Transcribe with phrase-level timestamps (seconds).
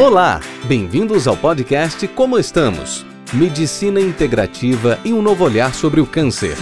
[0.00, 3.06] Olá, bem-vindos ao podcast Como Estamos?
[3.32, 6.56] Medicina integrativa e um novo olhar sobre o câncer.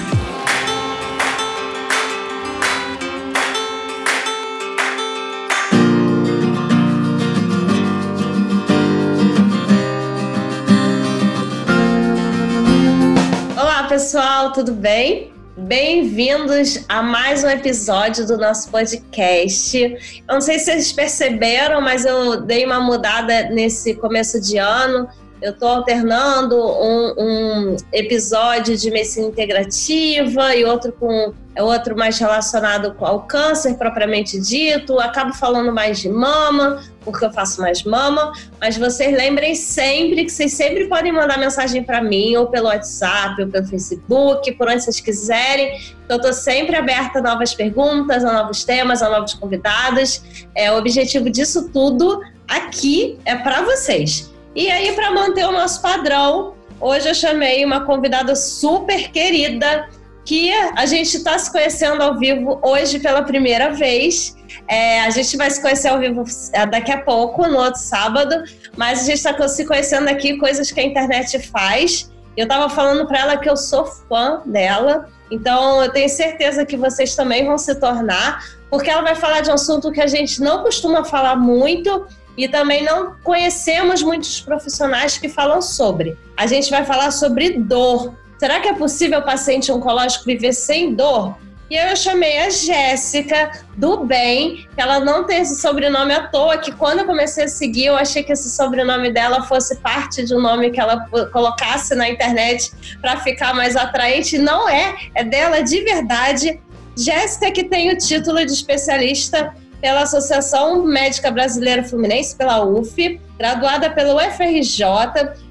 [13.56, 15.33] Olá, pessoal, tudo bem?
[15.54, 19.79] Bem-vindos a mais um episódio do nosso podcast.
[19.79, 25.07] Eu não sei se vocês perceberam, mas eu dei uma mudada nesse começo de ano.
[25.42, 32.95] Eu estou alternando um, um, episódio de medicina integrativa e outro com outro mais relacionado
[33.01, 35.01] ao câncer propriamente dito.
[35.01, 38.32] Acabo falando mais de mama, porque eu faço mais mama.
[38.60, 43.43] Mas vocês lembrem sempre que vocês sempre podem mandar mensagem para mim, ou pelo WhatsApp,
[43.43, 45.77] ou pelo Facebook, por onde vocês quiserem.
[46.09, 50.23] Eu estou sempre aberta a novas perguntas, a novos temas, a novos convidados.
[50.54, 54.32] É, o objetivo disso tudo aqui é para vocês.
[54.55, 59.89] E aí, para manter o nosso padrão, hoje eu chamei uma convidada super querida
[60.27, 64.36] que a gente está se conhecendo ao vivo hoje pela primeira vez.
[64.69, 68.45] É, a gente vai se conhecer ao vivo é, daqui a pouco, no outro sábado,
[68.77, 72.12] mas a gente está se conhecendo aqui, coisas que a internet faz.
[72.36, 76.77] Eu estava falando para ela que eu sou fã dela, então eu tenho certeza que
[76.77, 80.42] vocês também vão se tornar, porque ela vai falar de um assunto que a gente
[80.42, 86.16] não costuma falar muito e também não conhecemos muitos profissionais que falam sobre.
[86.36, 88.14] A gente vai falar sobre dor.
[88.39, 91.36] Será que é possível o paciente oncológico viver sem dor?
[91.72, 96.58] E eu chamei a Jéssica do Bem, que ela não tem esse sobrenome à toa,
[96.58, 100.34] que quando eu comecei a seguir, eu achei que esse sobrenome dela fosse parte de
[100.34, 104.36] um nome que ela colocasse na internet para ficar mais atraente.
[104.36, 106.61] Não é, é dela de verdade.
[106.94, 113.91] Jéssica, que tem o título de especialista pela Associação Médica Brasileira Fluminense, pela UF, graduada
[113.91, 114.84] pelo UFRJ.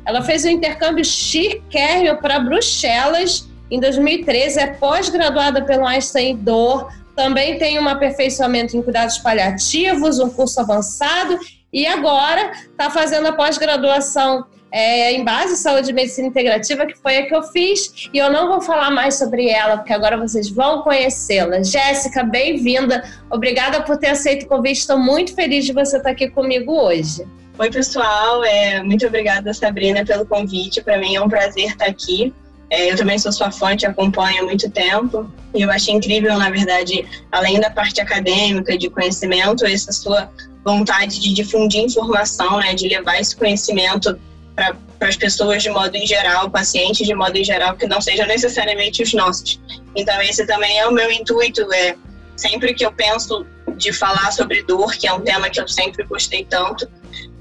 [0.06, 7.58] Ela fez o intercâmbio chiquérrimo para Bruxelas em 2013, é pós-graduada pelo Einstein Dor, também
[7.58, 11.38] tem um aperfeiçoamento em cuidados paliativos, um curso avançado,
[11.72, 17.18] e agora está fazendo a pós-graduação é, em base saúde e medicina integrativa, que foi
[17.18, 20.50] a que eu fiz, e eu não vou falar mais sobre ela, porque agora vocês
[20.50, 21.62] vão conhecê-la.
[21.62, 23.04] Jéssica, bem-vinda.
[23.30, 24.80] Obrigada por ter aceito o convite.
[24.80, 27.26] Estou muito feliz de você estar aqui comigo hoje.
[27.60, 28.44] Oi, pessoal.
[28.46, 30.82] É, muito obrigada, Sabrina, pelo convite.
[30.82, 32.34] Para mim é um prazer estar aqui.
[32.70, 35.30] É, eu também sou sua fã, te acompanho há muito tempo.
[35.54, 40.30] E eu achei incrível, na verdade, além da parte acadêmica, de conhecimento, essa sua
[40.64, 44.18] vontade de difundir informação, né, de levar esse conhecimento
[44.56, 48.28] para as pessoas de modo em geral, pacientes de modo em geral, que não sejam
[48.28, 49.60] necessariamente os nossos.
[49.96, 51.96] Então esse também é o meu intuito, é
[52.36, 53.46] sempre que eu penso
[53.78, 56.90] de falar sobre dor, que é um tema que eu sempre gostei tanto,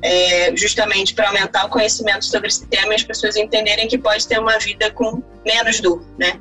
[0.03, 4.27] é, justamente para aumentar o conhecimento sobre esse tema e as pessoas entenderem que pode
[4.27, 6.41] ter uma vida com menos dor, né?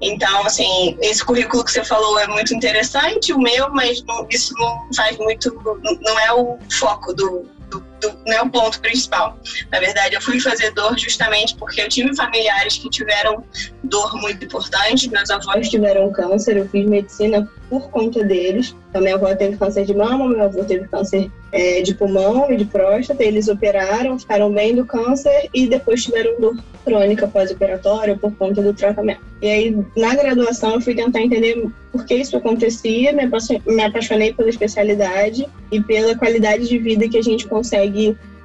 [0.00, 4.54] Então, assim, esse currículo que você falou é muito interessante, o meu, mas não, isso
[4.58, 5.52] não faz muito,
[6.00, 7.84] não é o foco do, do,
[8.26, 9.38] não é o ponto principal.
[9.70, 13.44] Na verdade, eu fui fazer dor justamente porque eu tive familiares que tiveram
[13.84, 15.10] dor muito importante.
[15.10, 18.74] Meus avós tiveram câncer, eu fiz medicina por conta deles.
[18.88, 22.56] Então, minha avó teve câncer de mama, meu avô teve câncer é, de pulmão e
[22.56, 23.22] de próstata.
[23.22, 28.74] Eles operaram, ficaram bem do câncer e depois tiveram dor crônica pós-operatória por conta do
[28.74, 29.20] tratamento.
[29.40, 34.48] E aí, na graduação, eu fui tentar entender por que isso acontecia, me apaixonei pela
[34.48, 37.89] especialidade e pela qualidade de vida que a gente consegue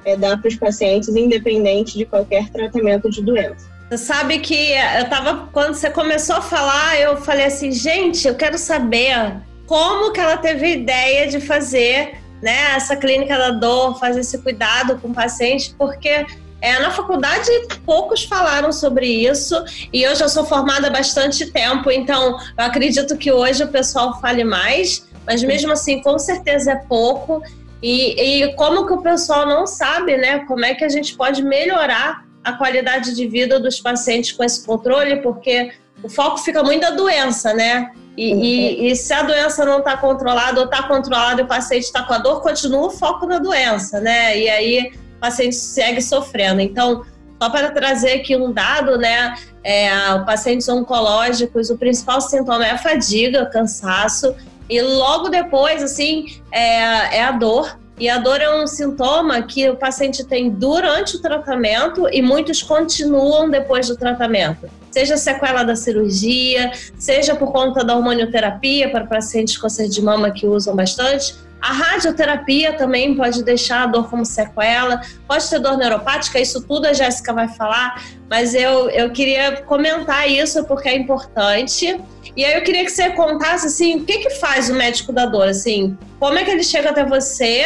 [0.04, 3.66] é, dar para os pacientes, independente de qualquer tratamento de doença.
[3.88, 8.34] Você sabe que eu tava, quando você começou a falar, eu falei assim, gente, eu
[8.34, 9.36] quero saber
[9.66, 14.98] como que ela teve ideia de fazer né, essa clínica da dor, fazer esse cuidado
[14.98, 16.26] com o paciente, porque
[16.60, 17.50] é, na faculdade
[17.84, 19.54] poucos falaram sobre isso
[19.92, 24.20] e eu já sou formada há bastante tempo, então eu acredito que hoje o pessoal
[24.20, 27.42] fale mais, mas mesmo assim, com certeza é pouco.
[27.82, 30.40] E, e como que o pessoal não sabe, né?
[30.40, 34.64] Como é que a gente pode melhorar a qualidade de vida dos pacientes com esse
[34.64, 37.90] controle, porque o foco fica muito da doença, né?
[38.16, 41.84] E, e, e se a doença não está controlada ou está controlada e o paciente
[41.84, 44.38] está com a dor, continua o foco na doença, né?
[44.38, 46.60] E aí o paciente segue sofrendo.
[46.60, 47.04] Então,
[47.42, 49.34] só para trazer aqui um dado, né?
[49.62, 49.90] É,
[50.20, 54.34] pacientes oncológicos, o principal sintoma é a fadiga, cansaço,
[54.68, 57.78] e logo depois, assim, é, é a dor.
[57.98, 62.62] E a dor é um sintoma que o paciente tem durante o tratamento e muitos
[62.62, 64.68] continuam depois do tratamento.
[64.90, 70.30] Seja sequela da cirurgia, seja por conta da hormonioterapia para pacientes com câncer de mama
[70.30, 75.76] que usam bastante, A radioterapia também pode deixar a dor como sequela, pode ter dor
[75.76, 80.96] neuropática, isso tudo a Jéssica vai falar, mas eu, eu queria comentar isso porque é
[80.96, 82.00] importante.
[82.36, 85.26] E aí eu queria que você contasse assim, o que que faz o médico da
[85.26, 87.64] dor, assim, como é que ele chega até você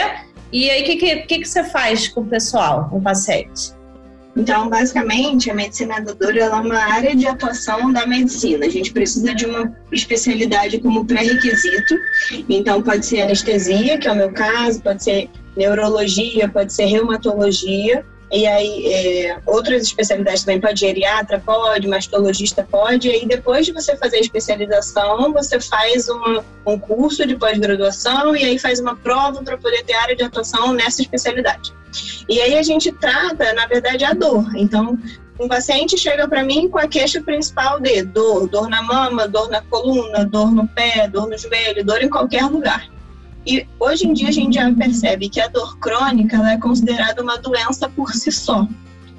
[0.53, 3.80] e aí o que, que, que, que você faz com o pessoal, com o paciente?
[4.41, 8.65] Então, basicamente, a medicina da dor é uma área de atuação da medicina.
[8.65, 11.95] A gente precisa de uma especialidade como pré-requisito.
[12.49, 18.03] Então, pode ser anestesia, que é o meu caso, pode ser neurologia, pode ser reumatologia.
[18.33, 23.09] E aí, é, outras especialidades também, pode geriatra, pode, mastologista pode.
[23.09, 26.09] E aí, depois de você fazer a especialização, você faz
[26.67, 30.73] um curso de pós-graduação e aí faz uma prova para poder ter área de atuação
[30.73, 31.79] nessa especialidade.
[32.29, 34.45] E aí a gente trata, na verdade, a dor.
[34.57, 34.99] Então,
[35.39, 39.49] um paciente chega para mim com a queixa principal de dor, dor na mama, dor
[39.49, 42.89] na coluna, dor no pé, dor no joelho, dor em qualquer lugar.
[43.47, 47.39] E hoje em dia a gente já percebe que a dor crônica é considerada uma
[47.39, 48.69] doença por si só.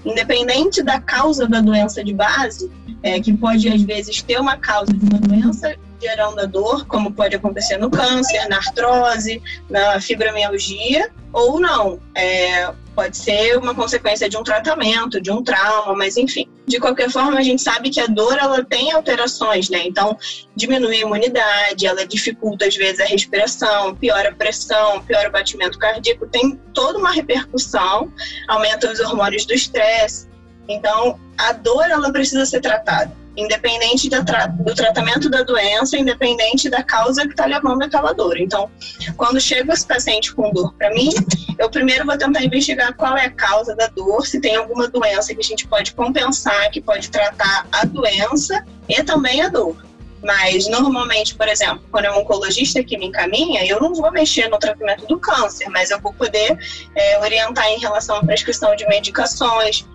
[0.06, 2.72] Independente da causa da doença de base,
[3.02, 7.14] é, que pode às vezes ter uma causa de uma doença gerando a dor, como
[7.14, 12.00] pode acontecer no câncer, na artrose, na fibromialgia, ou não.
[12.16, 16.48] É, pode ser uma consequência de um tratamento, de um trauma, mas enfim.
[16.68, 19.84] De qualquer forma, a gente sabe que a dor ela tem alterações, né?
[19.86, 20.18] Então,
[20.56, 25.78] diminui a imunidade, ela dificulta às vezes a respiração, piora a pressão, piora o batimento
[25.78, 28.12] cardíaco, tem toda uma repercussão,
[28.48, 30.28] aumenta os hormônios do estresse.
[30.68, 36.84] Então, a dor ela precisa ser tratada independente tra do tratamento da doença, independente da
[36.84, 38.38] causa que está levando aquela dor.
[38.38, 38.70] Então,
[39.16, 41.10] quando chega esse paciente com dor para mim,
[41.58, 45.34] eu primeiro vou tentar investigar qual é a causa da dor, se tem alguma doença
[45.34, 49.76] que a gente pode compensar, que pode tratar a doença e também a dor.
[50.24, 54.48] Mas, normalmente, por exemplo, quando é um oncologista que me encaminha, eu não vou mexer
[54.50, 56.58] no tratamento do câncer, mas eu vou poder
[56.96, 59.86] é, orientar em relação à prescrição de medicações,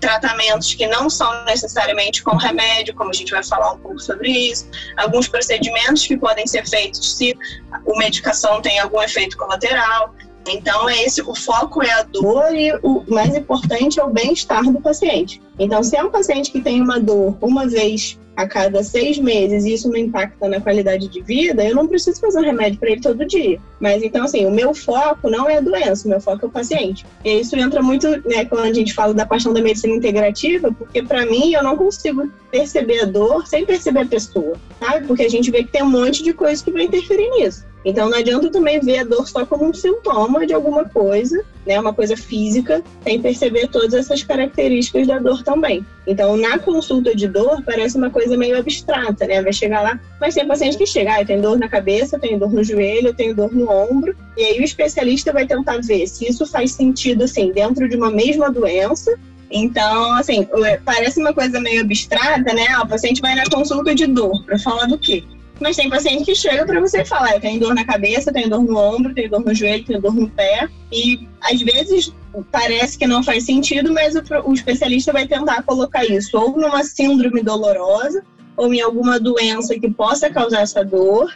[0.00, 4.30] tratamentos que não são necessariamente com remédio, como a gente vai falar um pouco sobre
[4.30, 7.36] isso, alguns procedimentos que podem ser feitos se
[7.70, 10.14] a medicação tem algum efeito colateral.
[10.48, 14.64] Então, é esse, o foco é a dor e o mais importante é o bem-estar
[14.64, 15.40] do paciente.
[15.58, 19.64] Então, se é um paciente que tem uma dor uma vez a cada seis meses
[19.64, 22.90] e isso não impacta na qualidade de vida, eu não preciso fazer um remédio para
[22.90, 23.60] ele todo dia.
[23.78, 26.52] Mas então, assim, o meu foco não é a doença, o meu foco é o
[26.52, 27.04] paciente.
[27.24, 31.02] E isso entra muito, né, quando a gente fala da paixão da medicina integrativa, porque
[31.02, 35.06] para mim eu não consigo perceber a dor sem perceber a pessoa, sabe?
[35.06, 37.64] Porque a gente vê que tem um monte de coisas que vai interferir nisso.
[37.84, 41.78] Então não adianta também ver a dor só como um sintoma de alguma coisa, né,
[41.80, 45.84] uma coisa física, sem perceber todas essas características da dor também.
[46.06, 49.42] Então na consulta de dor parece uma coisa meio abstrata, né?
[49.42, 52.20] Vai chegar lá, mas tem paciente que chega, ah, eu tenho dor na cabeça, eu
[52.20, 55.78] tenho dor no joelho, eu tenho dor no ombro, e aí o especialista vai tentar
[55.82, 59.16] ver se isso faz sentido assim dentro de uma mesma doença
[59.52, 60.48] então, assim,
[60.82, 62.66] parece uma coisa meio abstrata, né?
[62.70, 65.22] Ah, o paciente vai na consulta de dor para falar do quê?
[65.62, 68.64] Mas tem paciente que chega para você falar, eu tenho dor na cabeça, tenho dor
[68.64, 70.68] no ombro, tenho dor no joelho, tenho dor no pé.
[70.90, 72.12] E às vezes
[72.50, 76.82] parece que não faz sentido, mas o, o especialista vai tentar colocar isso ou numa
[76.82, 78.24] síndrome dolorosa,
[78.56, 81.32] ou em alguma doença que possa causar essa dor,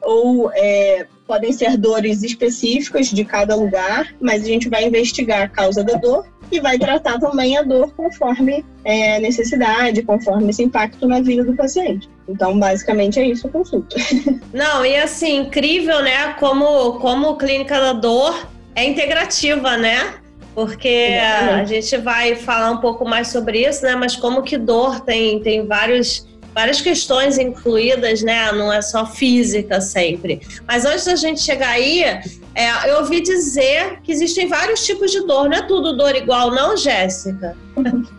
[0.00, 5.48] ou é, podem ser dores específicas de cada lugar, mas a gente vai investigar a
[5.48, 10.62] causa da dor e vai tratar também a dor conforme é, a necessidade, conforme esse
[10.62, 12.08] impacto na vida do paciente.
[12.28, 13.96] Então, basicamente é isso a consulta.
[14.52, 16.34] Não, e assim, incrível, né?
[16.34, 20.14] Como, como clínica da dor é integrativa, né?
[20.54, 23.94] Porque a gente vai falar um pouco mais sobre isso, né?
[23.94, 28.50] Mas como que dor tem, tem vários várias questões incluídas, né?
[28.52, 30.40] Não é só física sempre.
[30.66, 35.20] Mas antes da gente chegar aí, é, eu ouvi dizer que existem vários tipos de
[35.26, 35.48] dor.
[35.48, 37.56] Não é tudo dor igual, não, Jéssica?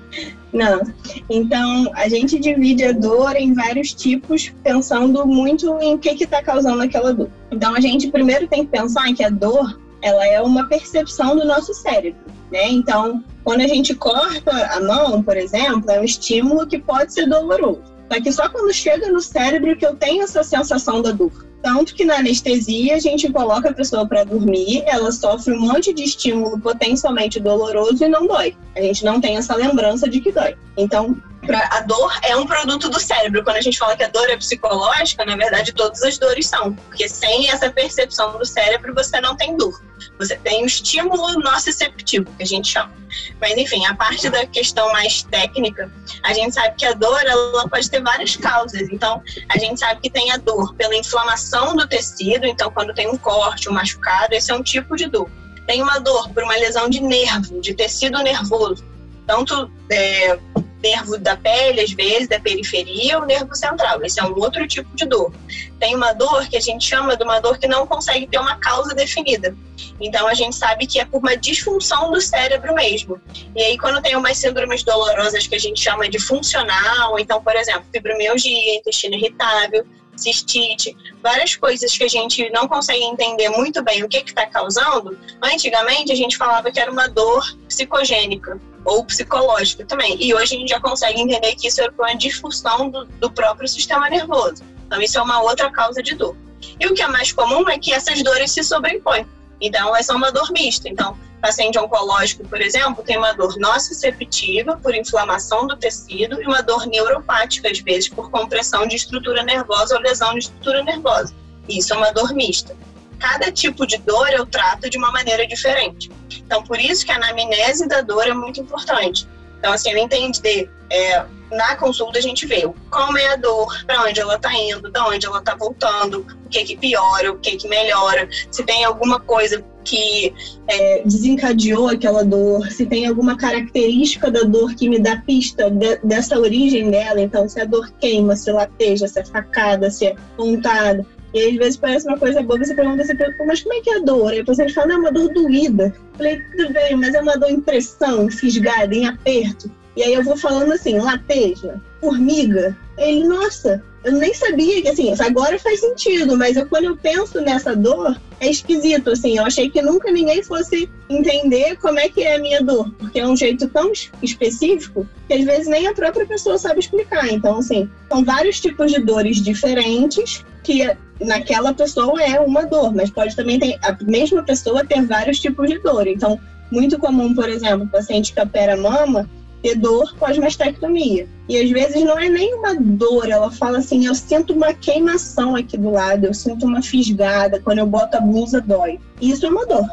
[0.51, 0.81] Não.
[1.29, 6.41] Então, a gente divide a dor em vários tipos, pensando muito em o que está
[6.41, 7.29] causando aquela dor.
[7.51, 11.45] Então, a gente primeiro tem que pensar que a dor ela é uma percepção do
[11.45, 12.19] nosso cérebro,
[12.51, 12.67] né?
[12.69, 17.27] Então, quando a gente corta a mão, por exemplo, é um estímulo que pode ser
[17.27, 17.88] doloroso.
[18.11, 21.31] Só que só quando chega no cérebro que eu tenho essa sensação da dor.
[21.61, 25.93] Tanto que na anestesia a gente coloca a pessoa para dormir, ela sofre um monte
[25.93, 28.55] de estímulo potencialmente doloroso e não dói.
[28.75, 30.55] A gente não tem essa lembrança de que dói.
[30.77, 33.43] Então, pra, a dor é um produto do cérebro.
[33.43, 36.73] Quando a gente fala que a dor é psicológica, na verdade, todas as dores são.
[36.73, 39.81] Porque sem essa percepção do cérebro, você não tem dor.
[40.17, 42.91] Você tem o estímulo nociceptivo, que a gente chama.
[43.39, 45.91] Mas, enfim, a parte da questão mais técnica,
[46.23, 48.89] a gente sabe que a dor ela pode ter várias causas.
[48.91, 52.45] Então, a gente sabe que tem a dor pela inflamação do tecido.
[52.45, 55.29] Então, quando tem um corte, um machucado, esse é um tipo de dor.
[55.65, 58.83] Tem uma dor por uma lesão de nervo, de tecido nervoso.
[59.27, 60.39] Tanto é,
[60.81, 64.03] nervo da pele, às vezes, da periferia, ou nervo central.
[64.03, 65.33] Esse é um outro tipo de dor.
[65.79, 68.55] Tem uma dor que a gente chama de uma dor que não consegue ter uma
[68.57, 69.55] causa definida.
[69.99, 73.19] Então, a gente sabe que é por uma disfunção do cérebro mesmo.
[73.55, 77.55] E aí, quando tem umas síndromes dolorosas que a gente chama de funcional, então, por
[77.55, 79.85] exemplo, fibromialgia, intestino irritável,
[80.19, 85.17] cistite, várias coisas que a gente não consegue entender muito bem o que está causando.
[85.41, 90.17] Antigamente, a gente falava que era uma dor psicogênica ou psicológica também.
[90.19, 93.67] E hoje a gente já consegue entender que isso é uma disfunção do, do próprio
[93.67, 94.63] sistema nervoso.
[94.85, 96.35] Então, isso é uma outra causa de dor.
[96.79, 99.25] E o que é mais comum é que essas dores se sobrepõem.
[99.61, 100.87] Então, é uma dor mista.
[100.89, 106.61] Então, paciente oncológico, por exemplo, tem uma dor nociceptiva por inflamação do tecido e uma
[106.61, 111.33] dor neuropática, às vezes, por compressão de estrutura nervosa ou lesão de estrutura nervosa.
[111.67, 112.75] Isso é uma dor mista.
[113.19, 116.09] Cada tipo de dor eu trato de uma maneira diferente.
[116.37, 119.27] Então, por isso que a anamnese da dor é muito importante.
[119.59, 124.03] Então, assim, eu entender, é, na consulta a gente vê como é a dor, para
[124.03, 127.57] onde ela está indo, de onde ela está voltando, o que que piora, o que
[127.57, 130.33] que melhora, se tem alguma coisa que
[130.67, 135.97] é, desencadeou aquela dor, se tem alguma característica da dor que me dá pista de,
[136.03, 140.15] dessa origem dela, então se a dor queima, se lateja, se é facada, se é
[140.37, 141.05] pontada.
[141.33, 143.13] E às vezes parece uma coisa boa, você pergunta assim,
[143.45, 144.31] mas como é que é a dor?
[144.31, 145.93] Aí a paciente fala, não, é uma dor doída.
[145.95, 149.71] Eu falei, tudo bem, mas é uma dor em pressão, fisgada, em aperto.
[149.95, 152.75] E aí eu vou falando assim, lateja, formiga.
[152.97, 157.41] Ele, nossa, eu nem sabia que, assim, agora faz sentido, mas eu, quando eu penso
[157.41, 159.37] nessa dor, é esquisito, assim.
[159.37, 163.19] Eu achei que nunca ninguém fosse entender como é que é a minha dor, porque
[163.19, 163.91] é um jeito tão
[164.21, 167.27] específico que às vezes nem a própria pessoa sabe explicar.
[167.31, 170.89] Então, assim, são vários tipos de dores diferentes que
[171.19, 175.69] naquela pessoa é uma dor, mas pode também ter a mesma pessoa ter vários tipos
[175.69, 176.07] de dor.
[176.07, 176.39] Então,
[176.71, 179.29] muito comum, por exemplo, paciente que opera mama,
[179.61, 181.27] ter dor pós-mastectomia.
[181.47, 185.55] E às vezes não é nem uma dor, ela fala assim: eu sinto uma queimação
[185.55, 188.99] aqui do lado, eu sinto uma fisgada, quando eu boto a blusa dói.
[189.21, 189.87] Isso é uma dor.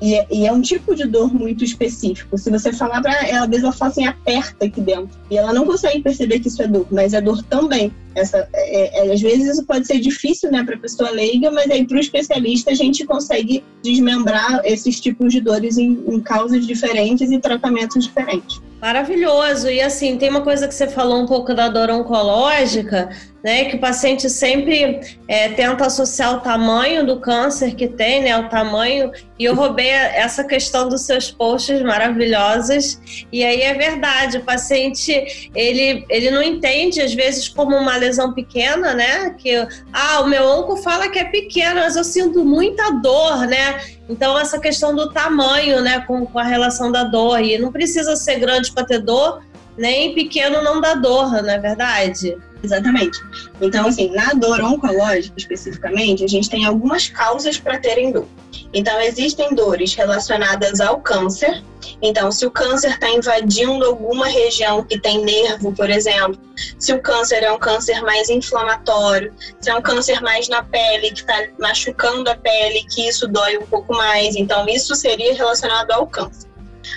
[0.00, 2.36] E é, e é, um tipo de dor muito específico.
[2.36, 5.18] Se você falar para ela, às vezes ela fala assim, aperta aqui dentro.
[5.30, 7.90] E ela não consegue perceber que isso é dor, mas é dor também.
[8.14, 11.70] Essa, é, é, às vezes isso pode ser difícil né, para a pessoa leiga, mas
[11.70, 16.66] aí para o especialista a gente consegue desmembrar esses tipos de dores em, em causas
[16.66, 18.60] diferentes e tratamentos diferentes.
[18.80, 19.70] Maravilhoso.
[19.70, 23.08] E assim, tem uma coisa que você falou um pouco da dor oncológica,
[23.42, 23.66] né?
[23.66, 28.36] Que o paciente sempre é, tenta associar o tamanho do câncer que tem, né?
[28.36, 29.12] O tamanho.
[29.38, 33.00] E eu roubei essa questão dos seus posts maravilhosos.
[33.32, 38.32] E aí é verdade, o paciente ele, ele não entende, às vezes, como uma lesão
[38.32, 39.30] pequena, né?
[39.38, 43.80] Que ah, o meu onco fala que é pequeno, mas eu sinto muita dor, né?
[44.08, 48.14] Então, essa questão do tamanho, né, com, com a relação da dor, e não precisa
[48.14, 49.42] ser grande para ter dor,
[49.76, 52.36] nem pequeno não dá dor, não é verdade?
[52.62, 53.20] Exatamente.
[53.60, 58.26] Então, assim, na dor oncológica especificamente, a gente tem algumas causas para terem dor.
[58.72, 61.62] Então, existem dores relacionadas ao câncer.
[62.02, 66.38] Então, se o câncer está invadindo alguma região que tem nervo, por exemplo,
[66.78, 71.12] se o câncer é um câncer mais inflamatório, se é um câncer mais na pele,
[71.12, 74.34] que está machucando a pele, que isso dói um pouco mais.
[74.34, 76.45] Então, isso seria relacionado ao câncer.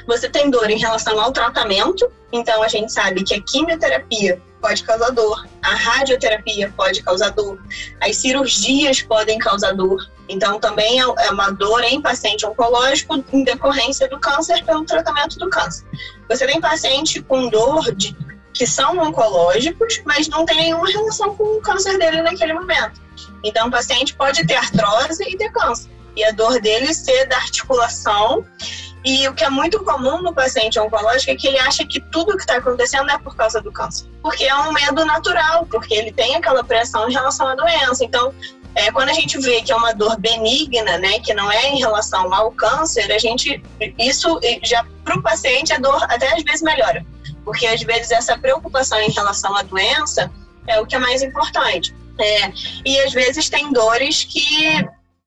[0.08, 4.84] Você tem dor em relação ao tratamento, então a gente sabe que a quimioterapia pode
[4.84, 7.60] causar dor, a radioterapia pode causar dor,
[8.02, 10.10] as cirurgias podem causar dor.
[10.28, 15.40] Então, também é, é uma dor em paciente oncológico em decorrência do câncer pelo tratamento
[15.40, 15.84] do câncer.
[16.30, 18.16] Você tem paciente com dor de,
[18.54, 23.02] que são oncológicos, mas não tem nenhuma relação com o câncer dele naquele momento.
[23.44, 25.90] Então, o paciente pode ter artrose e ter câncer.
[26.16, 28.46] E a dor dele ser da articulação
[29.06, 32.36] e o que é muito comum no paciente oncológico é que ele acha que tudo
[32.36, 34.08] que está acontecendo é por causa do câncer.
[34.22, 38.04] Porque é um medo natural, porque ele tem aquela pressão em relação à doença.
[38.04, 38.34] Então,
[38.76, 41.80] é, quando a gente vê que é uma dor benigna, né, que não é em
[41.80, 43.62] relação ao câncer, a gente
[43.98, 47.06] isso já para o paciente a dor até às vezes melhora,
[47.44, 50.32] porque às vezes essa preocupação em relação à doença
[50.68, 51.96] é o que é mais importante.
[52.20, 52.52] É,
[52.86, 54.86] e às vezes tem dores que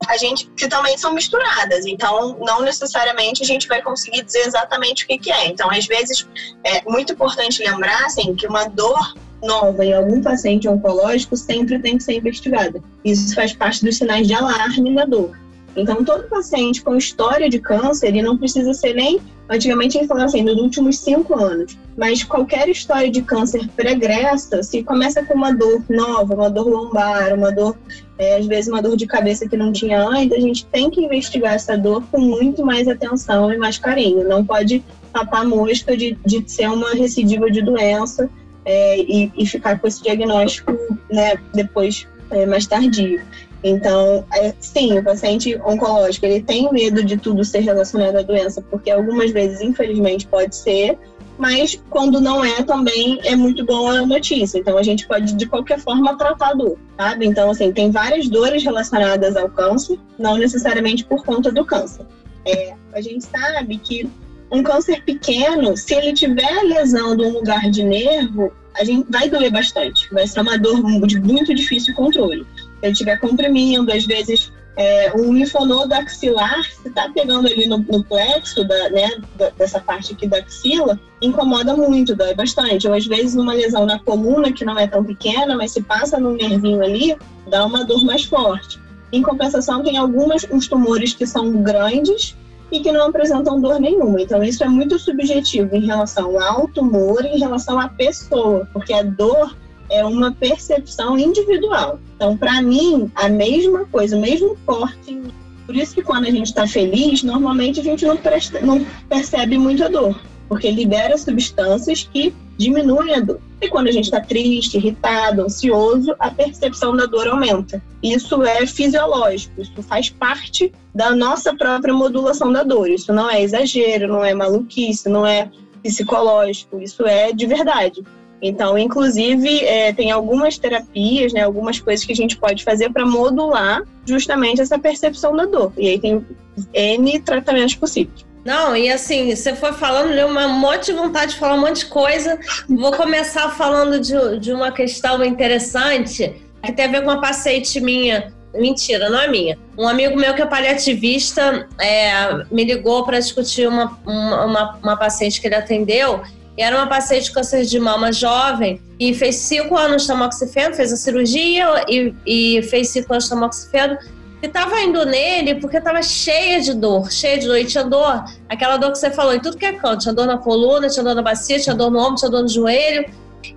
[0.09, 1.87] a gente que também são misturadas.
[1.87, 5.49] Então, não necessariamente a gente vai conseguir dizer exatamente o que, que é.
[5.49, 6.26] Então, às vezes,
[6.64, 11.97] é muito importante lembrar assim, que uma dor nova em algum paciente oncológico sempre tem
[11.97, 12.82] que ser investigada.
[13.04, 15.37] Isso faz parte dos sinais de alarme da dor.
[15.76, 19.21] Então, todo paciente com história de câncer, ele não precisa ser nem.
[19.49, 21.76] Antigamente, a gente falava assim, nos últimos cinco anos.
[21.97, 27.35] Mas qualquer história de câncer pregressa, se começa com uma dor nova, uma dor lombar,
[27.35, 27.76] uma dor,
[28.19, 31.02] é, às vezes, uma dor de cabeça que não tinha antes, a gente tem que
[31.02, 34.29] investigar essa dor com muito mais atenção e mais carinho.
[34.29, 38.31] Não pode tapar mosca de, de ser uma recidiva de doença
[38.64, 40.73] é, e, e, ficar com esse diagnóstico
[41.11, 43.21] né, depois, é, mais tardio.
[43.64, 48.61] Então, é, sim, o paciente oncológico ele tem medo de tudo ser relacionado à doença,
[48.62, 50.99] porque algumas vezes, infelizmente, pode ser,
[51.38, 54.59] mas quando não é, também é muito bom a notícia.
[54.59, 57.26] Então, a gente pode, de qualquer forma, tratar a dor, sabe?
[57.26, 62.04] Então, assim, tem várias dores relacionadas ao câncer, não necessariamente por conta do câncer.
[62.45, 64.11] É, a gente sabe que
[64.50, 69.28] um câncer pequeno, se ele tiver lesão de um lugar de nervo, a gente vai
[69.28, 70.12] doer bastante.
[70.12, 72.45] Vai ser uma dor de muito difícil controle
[72.82, 78.02] ele estiver comprimindo, às vezes é, um linfonodo axilar, se está pegando ali no, no
[78.04, 82.88] plexo da, né, da, dessa parte aqui da axila, incomoda muito, dói bastante.
[82.88, 86.18] Ou às vezes uma lesão na coluna, que não é tão pequena, mas se passa
[86.18, 87.16] num nervinho ali,
[87.48, 88.80] dá uma dor mais forte.
[89.12, 92.34] Em compensação, tem alguns uns tumores que são grandes
[92.70, 94.22] e que não apresentam dor nenhuma.
[94.22, 99.02] Então, isso é muito subjetivo em relação ao tumor em relação à pessoa, porque a
[99.02, 99.54] dor
[99.92, 102.00] é uma percepção individual.
[102.16, 105.20] Então, para mim, a mesma coisa, o mesmo corte.
[105.66, 109.58] Por isso que quando a gente está feliz, normalmente a gente não, presta, não percebe
[109.58, 110.18] muito a dor,
[110.49, 113.40] porque libera substâncias que diminuem a dor.
[113.61, 117.82] E quando a gente está triste, irritado, ansioso, a percepção da dor aumenta.
[118.02, 122.90] Isso é fisiológico, isso faz parte da nossa própria modulação da dor.
[122.90, 125.49] Isso não é exagero, não é maluquice, não é
[125.82, 128.02] psicológico, isso é de verdade.
[128.42, 133.06] Então, inclusive, é, tem algumas terapias, né, algumas coisas que a gente pode fazer para
[133.06, 135.72] modular justamente essa percepção da dor.
[135.78, 136.26] E aí tem
[136.75, 138.26] N tratamentos possíveis.
[138.44, 141.80] Não, e assim, você foi falando, deu uma monte de vontade de falar um monte
[141.80, 142.37] de coisa.
[142.68, 146.34] Vou começar falando de, de uma questão interessante
[146.64, 148.32] que tem a ver com uma paciente minha.
[148.52, 149.56] Mentira, não é minha.
[149.78, 154.97] Um amigo meu que é paliativista é, me ligou para discutir uma, uma, uma, uma
[154.97, 156.21] paciente que ele atendeu
[156.56, 160.93] era uma paciente de câncer de mama jovem e fez cinco anos de tamoxifeno, fez
[160.93, 163.99] a cirurgia e, e fez cinco anos de tamoxifeno.
[164.43, 167.56] E tava indo nele porque tava cheia de dor, cheia de dor.
[167.56, 170.02] E tinha dor, aquela dor que você falou, em tudo que é canto.
[170.02, 172.49] Tinha dor na coluna, tinha dor na bacia, tinha dor no ombro, tinha dor no
[172.49, 173.08] joelho.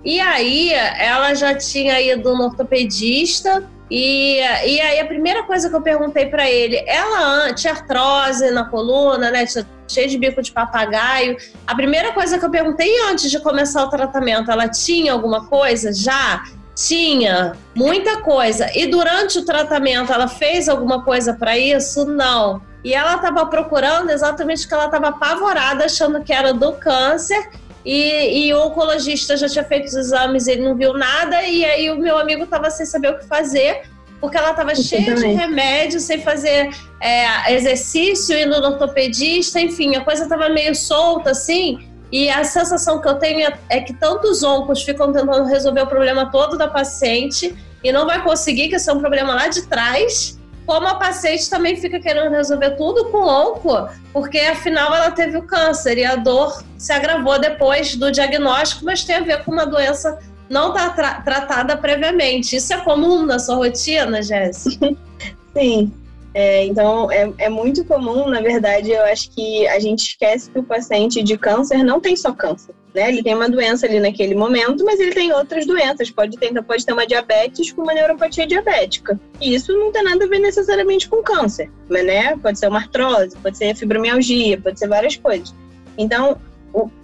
[0.04, 5.76] E aí ela já tinha ido no ortopedista e, e aí a primeira coisa que
[5.76, 9.46] eu perguntei para ele, ela tinha artrose na coluna, né?
[9.46, 11.36] Tinha, cheio de bico de papagaio.
[11.66, 15.92] A primeira coisa que eu perguntei antes de começar o tratamento, ela tinha alguma coisa?
[15.92, 16.42] Já?
[16.74, 18.68] Tinha, muita coisa.
[18.76, 22.04] E durante o tratamento, ela fez alguma coisa para isso?
[22.04, 22.60] Não.
[22.84, 27.48] E ela estava procurando exatamente porque ela estava apavorada, achando que era do câncer
[27.86, 31.88] e, e, o oncologista já tinha feito os exames, ele não viu nada, e aí
[31.88, 33.82] o meu amigo estava sem saber o que fazer,
[34.20, 36.70] porque ela estava cheia de remédio, sem fazer
[37.00, 41.78] é, exercício, indo no ortopedista, enfim, a coisa estava meio solta assim.
[42.10, 45.86] E a sensação que eu tenho é, é que tantos oncos ficam tentando resolver o
[45.86, 49.62] problema todo da paciente e não vai conseguir, que esse é um problema lá de
[49.62, 50.35] trás
[50.66, 55.42] como a paciente também fica querendo resolver tudo com onco, porque afinal ela teve o
[55.42, 59.64] câncer e a dor se agravou depois do diagnóstico, mas tem a ver com uma
[59.64, 62.56] doença não tá tra tratada previamente.
[62.56, 64.94] Isso é comum na sua rotina, Jéssica?
[65.56, 65.92] Sim.
[66.34, 70.58] É, então, é, é muito comum, na verdade, eu acho que a gente esquece que
[70.58, 72.74] o paciente de câncer não tem só câncer.
[72.96, 73.10] Né?
[73.10, 76.10] Ele tem uma doença ali naquele momento, mas ele tem outras doenças.
[76.10, 79.20] Pode ter, pode ter uma diabetes com uma neuropatia diabética.
[79.38, 82.34] E isso não tem nada a ver necessariamente com câncer, mas, né?
[82.38, 85.54] Pode ser uma artrose, pode ser fibromialgia, pode ser várias coisas.
[85.98, 86.40] Então,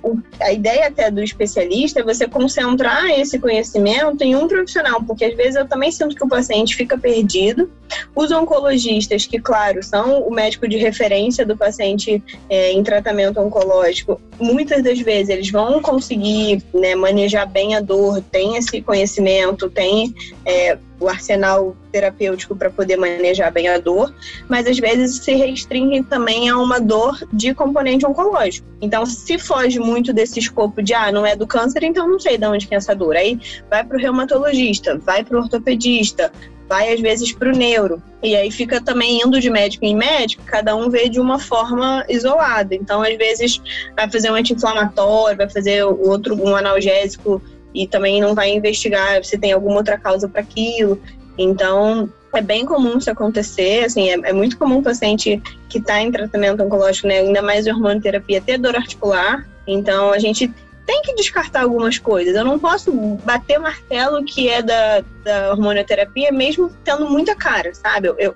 [0.02, 5.24] o, a ideia até do especialista é você concentrar esse conhecimento em um profissional, porque
[5.24, 7.70] às vezes eu também sinto que o paciente fica perdido.
[8.14, 14.20] Os oncologistas, que, claro, são o médico de referência do paciente é, em tratamento oncológico,
[14.38, 20.14] muitas das vezes eles vão conseguir né, manejar bem a dor, tem esse conhecimento, tem.
[20.44, 24.14] É, o arsenal terapêutico para poder manejar bem a dor,
[24.48, 28.66] mas às vezes se restringem também a uma dor de componente oncológico.
[28.80, 32.38] Então, se foge muito desse escopo de, ah, não é do câncer, então não sei
[32.38, 33.16] de onde que é essa dor.
[33.16, 33.38] Aí
[33.68, 36.32] vai para o reumatologista, vai para o ortopedista,
[36.68, 38.02] vai às vezes para o neuro.
[38.22, 42.04] E aí fica também indo de médico em médico, cada um vê de uma forma
[42.08, 42.74] isolada.
[42.74, 43.60] Então, às vezes,
[43.94, 47.42] vai fazer um anti-inflamatório, vai fazer outro, um analgésico
[47.74, 51.00] e também não vai investigar se tem alguma outra causa para aquilo.
[51.38, 56.00] Então, é bem comum isso acontecer, assim, é, é muito comum o paciente que está
[56.00, 59.46] em tratamento oncológico, né, ainda mais hormonoterapia, ter dor articular.
[59.66, 60.52] Então, a gente
[60.86, 62.34] tem que descartar algumas coisas.
[62.34, 62.92] Eu não posso
[63.24, 68.08] bater martelo que é da, da hormonioterapia, mesmo tendo muita cara, sabe?
[68.08, 68.34] Eu, eu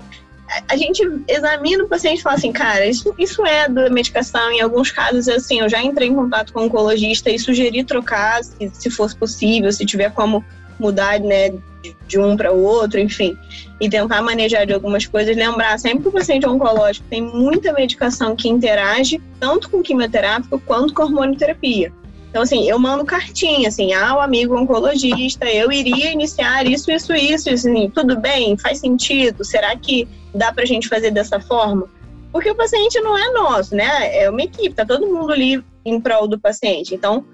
[0.69, 4.51] a gente examina o paciente e fala assim, cara, isso, isso é da medicação.
[4.51, 8.43] Em alguns casos, assim, eu já entrei em contato com o oncologista e sugeri trocar,
[8.45, 10.45] se, se fosse possível, se tiver como
[10.79, 13.37] mudar, né, de, de um para o outro, enfim,
[13.81, 15.37] e tentar manejar de algumas coisas.
[15.37, 20.95] Lembrar sempre que o paciente oncológico tem muita medicação que interage tanto com quimioterápico quanto
[20.95, 21.93] com hormonioterapia.
[22.37, 27.49] Então, assim, eu mando cartinha, assim, ao amigo oncologista, eu iria iniciar isso, isso, isso,
[27.49, 28.59] assim, tudo bem?
[28.59, 29.43] Faz sentido?
[29.43, 31.89] Será que dá pra gente fazer dessa forma?
[32.31, 34.23] Porque o paciente não é nosso, né?
[34.23, 36.95] É uma equipe, tá todo mundo ali em prol do paciente.
[36.95, 37.25] Então,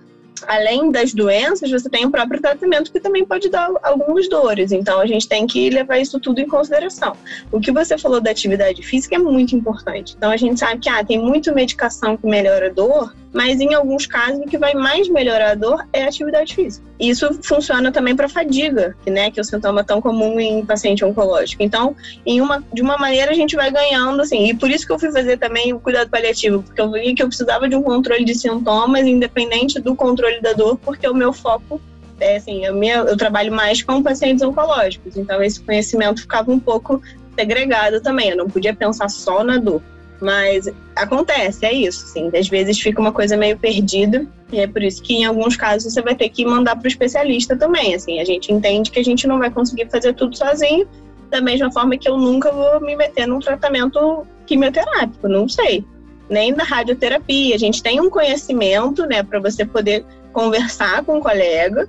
[0.46, 4.70] além das doenças, você tem o próprio tratamento que também pode dar algumas dores.
[4.70, 7.16] Então, a gente tem que levar isso tudo em consideração.
[7.50, 10.14] O que você falou da atividade física é muito importante.
[10.16, 13.74] Então, a gente sabe que ah, tem muita medicação que melhora a dor, mas em
[13.74, 16.84] alguns casos o que vai mais melhorar a dor é a atividade física.
[17.00, 21.04] Isso funciona também para fadiga, que, né, que é o sintoma tão comum em paciente
[21.04, 21.62] oncológico.
[21.62, 24.92] Então, em uma, de uma maneira a gente vai ganhando, assim, e por isso que
[24.92, 27.82] eu fui fazer também o cuidado paliativo, porque eu vi que eu precisava de um
[27.82, 31.80] controle de sintomas independente do controle da dor, porque o meu foco
[32.20, 36.60] é assim, eu, minha, eu trabalho mais com pacientes oncológicos, então esse conhecimento ficava um
[36.60, 37.02] pouco
[37.34, 39.82] segregado também, eu não podia pensar só na dor.
[40.22, 42.30] Mas acontece, é isso, sim.
[42.32, 45.92] Às vezes fica uma coisa meio perdida, e é por isso que em alguns casos
[45.92, 47.92] você vai ter que mandar para o especialista também.
[47.92, 50.86] Assim, a gente entende que a gente não vai conseguir fazer tudo sozinho,
[51.28, 55.84] da mesma forma que eu nunca vou me meter num tratamento quimioterápico, não sei.
[56.30, 57.56] Nem da radioterapia.
[57.56, 61.88] A gente tem um conhecimento, né, para você poder conversar com o um colega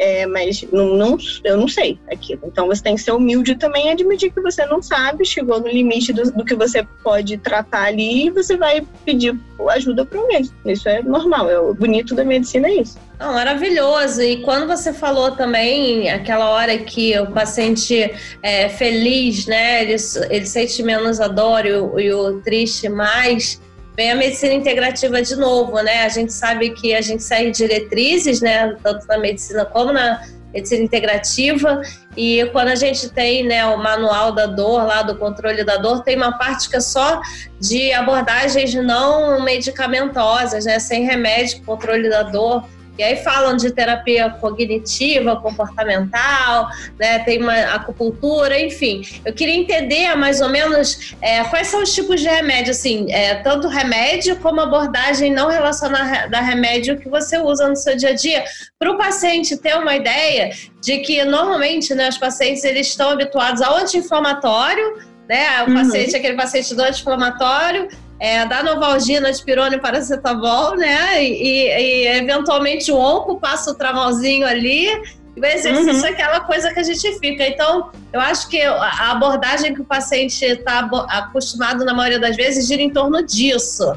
[0.00, 2.40] é, mas não, não, eu não sei aquilo.
[2.46, 5.68] Então você tem que ser humilde também e admitir que você não sabe, chegou no
[5.68, 10.48] limite do, do que você pode tratar ali e você vai pedir ajuda para alguém.
[10.64, 12.98] Isso é normal, é o bonito da medicina é isso.
[13.18, 14.22] Não, maravilhoso.
[14.22, 18.10] E quando você falou também, aquela hora que o paciente
[18.42, 19.82] é feliz, né?
[19.82, 19.96] Ele,
[20.30, 23.60] ele sente menos a dor e o, e o triste mais
[24.00, 26.04] Vem a medicina integrativa de novo, né?
[26.04, 28.74] A gente sabe que a gente segue diretrizes, né?
[28.82, 30.22] Tanto na medicina como na
[30.54, 31.82] medicina integrativa.
[32.16, 36.02] E quando a gente tem né, o manual da dor, lá do controle da dor,
[36.02, 37.20] tem uma parte que é só
[37.60, 40.78] de abordagens não medicamentosas, né?
[40.78, 42.64] Sem remédio, controle da dor.
[43.00, 47.18] E aí falam de terapia cognitiva, comportamental, né?
[47.20, 49.00] Tem uma acupuntura, enfim.
[49.24, 53.36] Eu queria entender mais ou menos é, quais são os tipos de remédio, assim, é,
[53.36, 58.14] tanto remédio como abordagem não relacionada a remédio que você usa no seu dia a
[58.14, 58.44] dia,
[58.78, 60.50] para o paciente ter uma ideia
[60.82, 65.62] de que normalmente né, os pacientes eles estão habituados ao anti-inflamatório, né?
[65.62, 65.74] O uhum.
[65.74, 67.88] paciente, aquele paciente do anti-inflamatório,
[68.20, 71.24] é, da Novalgina, Aspirona e Paracetamol, né?
[71.24, 74.88] E, e, eventualmente o onco passa o tramalzinho ali.
[75.34, 76.06] E o exercício uhum.
[76.06, 77.46] é aquela coisa que a gente fica.
[77.46, 82.68] Então, eu acho que a abordagem que o paciente está acostumado na maioria das vezes
[82.68, 83.94] gira em torno disso.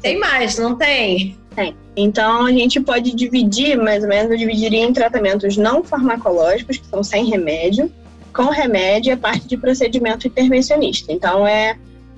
[0.00, 1.36] Tem mais, não tem?
[1.54, 1.76] Tem.
[1.94, 6.86] Então, a gente pode dividir, mais ou menos, eu dividiria em tratamentos não farmacológicos, que
[6.86, 7.92] são sem remédio,
[8.32, 11.12] com remédio e a parte de procedimento intervencionista.
[11.12, 11.76] Então, é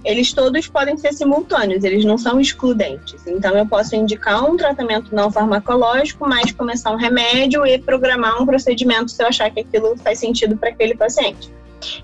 [0.09, 3.27] eles todos podem ser simultâneos, eles não são excludentes.
[3.27, 8.47] Então, eu posso indicar um tratamento não farmacológico, mas começar um remédio e programar um
[8.47, 11.53] procedimento se eu achar que aquilo faz sentido para aquele paciente.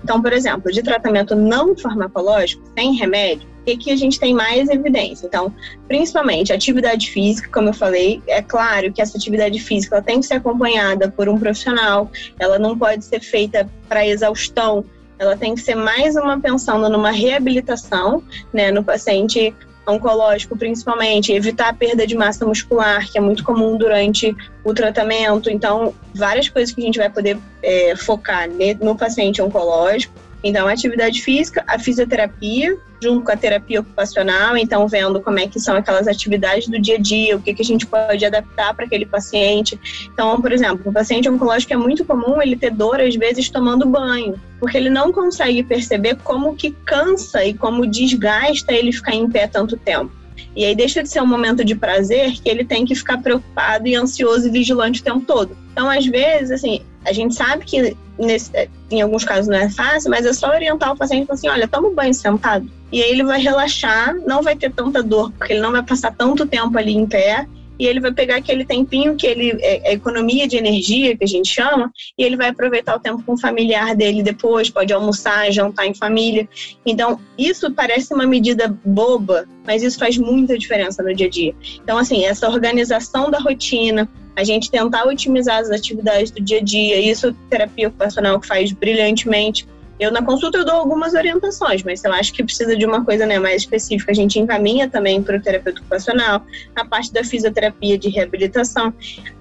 [0.03, 4.69] Então, por exemplo, de tratamento não farmacológico, sem remédio, o que, a gente tem mais
[4.69, 5.25] evidência?
[5.25, 5.51] Então,
[5.87, 10.35] principalmente atividade física, como eu falei, é claro que essa atividade física tem que ser
[10.35, 14.85] acompanhada por um profissional, ela não pode ser feita para exaustão,
[15.17, 18.23] ela tem que ser mais uma pensando numa reabilitação,
[18.53, 19.53] né, no paciente
[19.87, 25.49] oncológico principalmente, evitar a perda de massa muscular, que é muito comum durante o tratamento.
[25.49, 28.47] Então, várias coisas que a gente vai poder é, focar
[28.81, 30.13] no paciente oncológico.
[30.47, 35.47] Então, a atividade física, a fisioterapia, junto com a terapia ocupacional, então vendo como é
[35.47, 38.75] que são aquelas atividades do dia a dia, o que, que a gente pode adaptar
[38.75, 40.07] para aquele paciente.
[40.13, 43.87] Então, por exemplo, o paciente oncológico é muito comum ele ter dor, às vezes, tomando
[43.87, 49.27] banho, porque ele não consegue perceber como que cansa e como desgasta ele ficar em
[49.27, 50.11] pé tanto tempo.
[50.55, 53.87] E aí deixa de ser um momento de prazer que ele tem que ficar preocupado
[53.87, 55.57] e ansioso e vigilante o tempo todo.
[55.71, 58.51] Então, às vezes, assim, a gente sabe que nesse,
[58.89, 61.89] em alguns casos não é fácil, mas é só orientar o paciente assim, olha, toma
[61.89, 62.69] um banho sentado.
[62.91, 66.13] E aí ele vai relaxar, não vai ter tanta dor, porque ele não vai passar
[66.15, 69.93] tanto tempo ali em pé e ele vai pegar aquele tempinho que ele é, é
[69.93, 73.39] economia de energia que a gente chama e ele vai aproveitar o tempo com o
[73.39, 76.47] familiar dele depois pode almoçar jantar em família.
[76.85, 81.55] Então isso parece uma medida boba mas isso faz muita diferença no dia a dia.
[81.83, 86.63] Então assim essa organização da rotina a gente tentar otimizar as atividades do dia a
[86.63, 89.65] dia isso terapia ocupacional que faz brilhantemente
[89.99, 93.03] eu, na consulta, eu dou algumas orientações, mas se eu acho que precisa de uma
[93.05, 97.23] coisa né, mais específica, a gente encaminha também para o terapeuta ocupacional, a parte da
[97.23, 98.93] fisioterapia de reabilitação.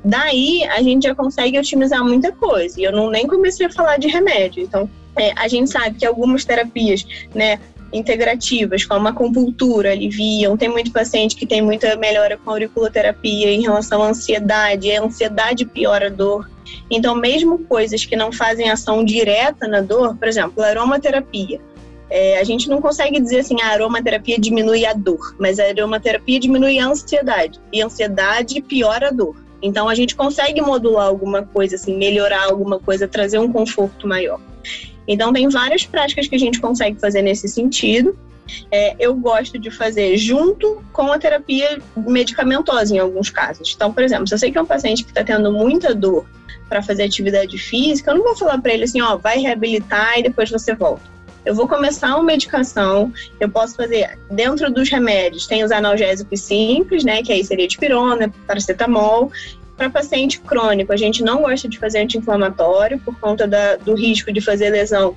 [0.04, 2.80] Daí, a gente já consegue otimizar muita coisa.
[2.80, 4.62] E eu não nem comecei a falar de remédio.
[4.62, 7.58] Então, é, a gente sabe que algumas terapias, né,
[7.92, 10.56] integrativas, como a acupuntura, aliviam.
[10.56, 14.90] Tem muito paciente que tem muita melhora com auriculoterapia em relação à ansiedade.
[14.90, 16.48] A ansiedade piora a dor.
[16.90, 21.60] Então, mesmo coisas que não fazem ação direta na dor, por exemplo, aromaterapia.
[22.10, 26.38] É, a gente não consegue dizer assim, a aromaterapia diminui a dor, mas a aromaterapia
[26.38, 27.58] diminui a ansiedade.
[27.72, 29.36] E a ansiedade piora a dor.
[29.62, 34.38] Então, a gente consegue modular alguma coisa, assim, melhorar alguma coisa, trazer um conforto maior.
[35.08, 38.16] Então, tem várias práticas que a gente consegue fazer nesse sentido.
[38.70, 43.72] É, eu gosto de fazer junto com a terapia medicamentosa em alguns casos.
[43.74, 46.26] Então, por exemplo, se eu sei que é um paciente que está tendo muita dor
[46.68, 50.22] para fazer atividade física, eu não vou falar para ele assim, ó, vai reabilitar e
[50.22, 51.02] depois você volta.
[51.44, 57.04] Eu vou começar uma medicação, eu posso fazer dentro dos remédios, tem os analgésicos simples,
[57.04, 59.30] né, que aí seria dipirona, paracetamol,
[59.76, 64.32] para paciente crônico, a gente não gosta de fazer anti-inflamatório por conta da, do risco
[64.32, 65.16] de fazer lesão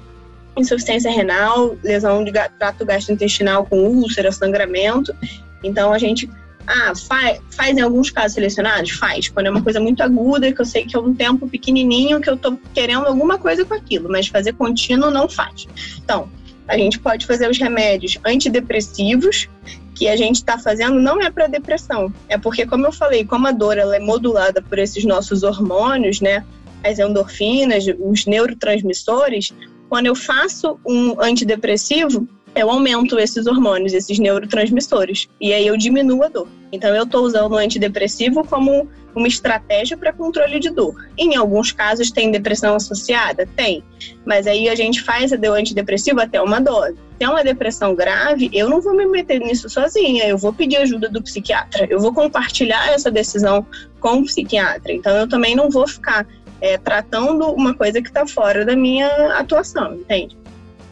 [0.58, 5.16] insuficiência renal, lesão de trato gastrointestinal com úlcera, sangramento.
[5.64, 6.30] Então a gente
[6.68, 8.92] ah, faz, faz em alguns casos selecionados?
[8.92, 9.30] Faz.
[9.30, 12.30] Quando é uma coisa muito aguda, que eu sei que é um tempo pequenininho, que
[12.30, 15.66] eu tô querendo alguma coisa com aquilo, mas fazer contínuo não faz.
[16.04, 16.30] Então,
[16.68, 19.48] a gente pode fazer os remédios antidepressivos,
[19.96, 23.48] que a gente está fazendo não é para depressão, é porque, como eu falei, como
[23.48, 26.46] a dor ela é modulada por esses nossos hormônios, né,
[26.84, 29.52] as endorfinas, os neurotransmissores,
[29.90, 32.28] quando eu faço um antidepressivo,
[32.58, 36.48] eu aumento esses hormônios, esses neurotransmissores, e aí eu diminuo a dor.
[36.72, 40.94] Então eu estou usando o antidepressivo como uma estratégia para controle de dor.
[41.18, 43.48] Em alguns casos tem depressão associada?
[43.56, 43.84] Tem.
[44.26, 46.96] Mas aí a gente faz o antidepressivo até uma dose.
[47.18, 50.78] Se é uma depressão grave, eu não vou me meter nisso sozinha, eu vou pedir
[50.78, 53.66] ajuda do psiquiatra, eu vou compartilhar essa decisão
[54.00, 54.94] com o psiquiatra.
[54.94, 56.28] Então eu também não vou ficar
[56.62, 60.37] é, tratando uma coisa que está fora da minha atuação, entende?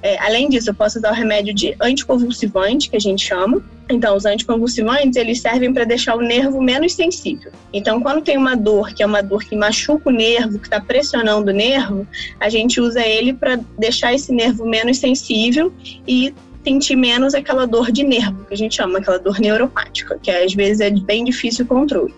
[0.06, 3.64] É, além disso, eu posso usar o remédio de anticonvulsivante, que a gente chama.
[3.90, 7.52] Então, os anticonvulsivantes, eles servem para deixar o nervo menos sensível.
[7.74, 10.80] Então, quando tem uma dor, que é uma dor que machuca o nervo, que está
[10.80, 12.08] pressionando o nervo,
[12.40, 15.74] a gente usa ele para deixar esse nervo menos sensível
[16.08, 16.32] e
[16.64, 20.54] sentir menos aquela dor de nervo, que a gente chama, aquela dor neuropática, que às
[20.54, 22.14] vezes é bem difícil o controle.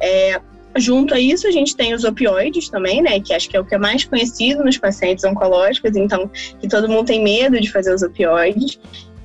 [0.00, 0.40] É,
[0.76, 3.18] Junto a isso, a gente tem os opioides também, né?
[3.20, 6.30] Que acho que é o que é mais conhecido nos pacientes oncológicos, então,
[6.60, 8.78] que todo mundo tem medo de fazer os opioides.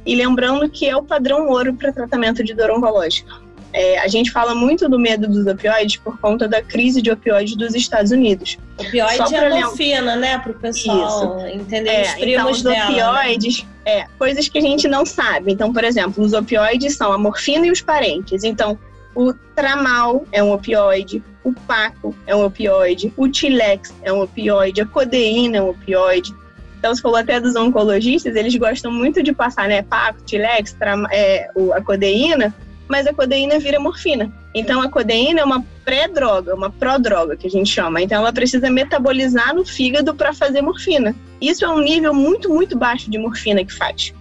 [0.05, 3.45] E lembrando que é o padrão ouro para tratamento de dor oncológica.
[3.77, 7.58] É, a gente fala muito do medo dos opioides por conta da crise de opioides
[7.58, 8.58] dos Estados Unidos.
[8.77, 11.47] Opioide é morfina, né, para o pessoal Isso.
[11.47, 13.10] entender é, os primos então, os dela, né?
[13.10, 13.69] opioides, né?
[13.86, 15.51] é, coisas que a gente não sabe.
[15.51, 18.45] Então, por exemplo, os opioides são a morfina e os parentes.
[18.45, 18.79] Então,
[19.13, 24.81] o tramal é um opioide, o paco é um opioide, o tilex é um opioide,
[24.81, 26.34] a codeína é um opioide.
[26.79, 30.75] Então, se falou até dos oncologistas, eles gostam muito de passar, né, paco, tilex,
[31.12, 32.53] é, a codeína,
[32.88, 34.31] mas a codeína vira morfina.
[34.53, 38.01] Então, a codeína é uma pré-droga, uma pró-droga, que a gente chama.
[38.01, 41.15] Então, ela precisa metabolizar no fígado para fazer morfina.
[41.39, 44.13] Isso é um nível muito, muito baixo de morfina que faz.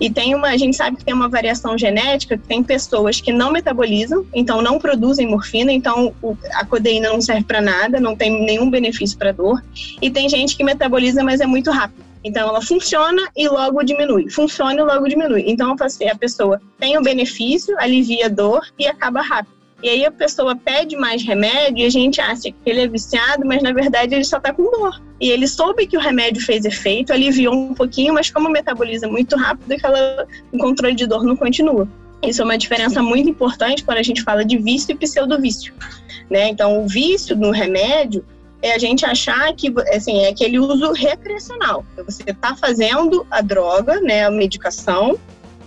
[0.00, 3.32] E tem uma, a gente sabe que tem uma variação genética, que tem pessoas que
[3.32, 8.16] não metabolizam, então não produzem morfina, então o, a codeína não serve para nada, não
[8.16, 9.62] tem nenhum benefício para dor.
[10.00, 12.04] E tem gente que metaboliza, mas é muito rápido.
[12.24, 15.44] Então ela funciona e logo diminui, funciona e logo diminui.
[15.46, 19.61] Então a pessoa tem o benefício, alivia a dor e acaba rápido.
[19.82, 23.44] E aí a pessoa pede mais remédio e a gente acha que ele é viciado,
[23.44, 25.02] mas na verdade ele só está com dor.
[25.20, 29.36] E ele soube que o remédio fez efeito, aliviou um pouquinho, mas como metaboliza muito
[29.36, 31.88] rápido, aquela, o controle de dor não continua.
[32.22, 35.74] Isso é uma diferença muito importante quando a gente fala de vício e pseudovício.
[36.30, 36.48] Né?
[36.48, 38.24] Então, o vício no remédio
[38.62, 41.84] é a gente achar que assim, é aquele uso recreacional.
[42.06, 45.18] Você está fazendo a droga, né, a medicação,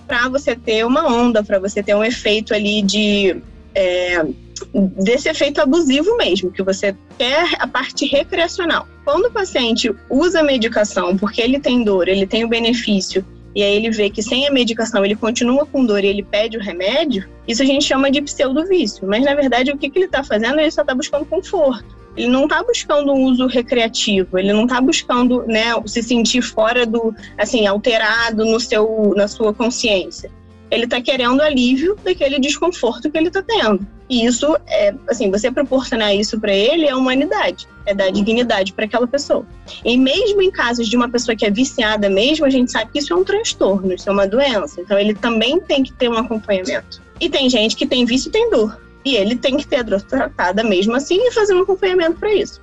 [0.08, 3.42] para você ter uma onda, para você ter um efeito ali de
[3.76, 4.26] é,
[4.74, 8.88] desse efeito abusivo mesmo, que você quer a parte recreacional.
[9.04, 13.64] Quando o paciente usa a medicação porque ele tem dor, ele tem o benefício e
[13.64, 16.62] aí ele vê que sem a medicação ele continua com dor e ele pede o
[16.62, 19.08] remédio, isso a gente chama de pseudo-vício.
[19.08, 20.60] Mas na verdade o que, que ele está fazendo?
[20.60, 21.96] Ele só está buscando conforto.
[22.18, 26.86] Ele não está buscando um uso recreativo, ele não está buscando né, se sentir fora
[26.86, 30.32] do, assim, alterado no seu, na sua consciência.
[30.72, 33.86] Ele está querendo alívio daquele desconforto que ele está tendo.
[34.10, 38.86] E isso é, assim, você proporcionar isso para ele é humanidade, é dar dignidade para
[38.86, 39.46] aquela pessoa.
[39.84, 43.00] E mesmo em casos de uma pessoa que é viciada mesmo, a gente sabe que
[43.00, 44.82] isso é um transtorno, isso é uma doença.
[44.82, 47.02] Então ele também tem que ter um acompanhamento.
[47.20, 48.80] E tem gente que tem vício e tem dor.
[49.04, 52.34] E ele tem que ter a dor tratada mesmo assim e fazer um acompanhamento para
[52.34, 52.62] isso.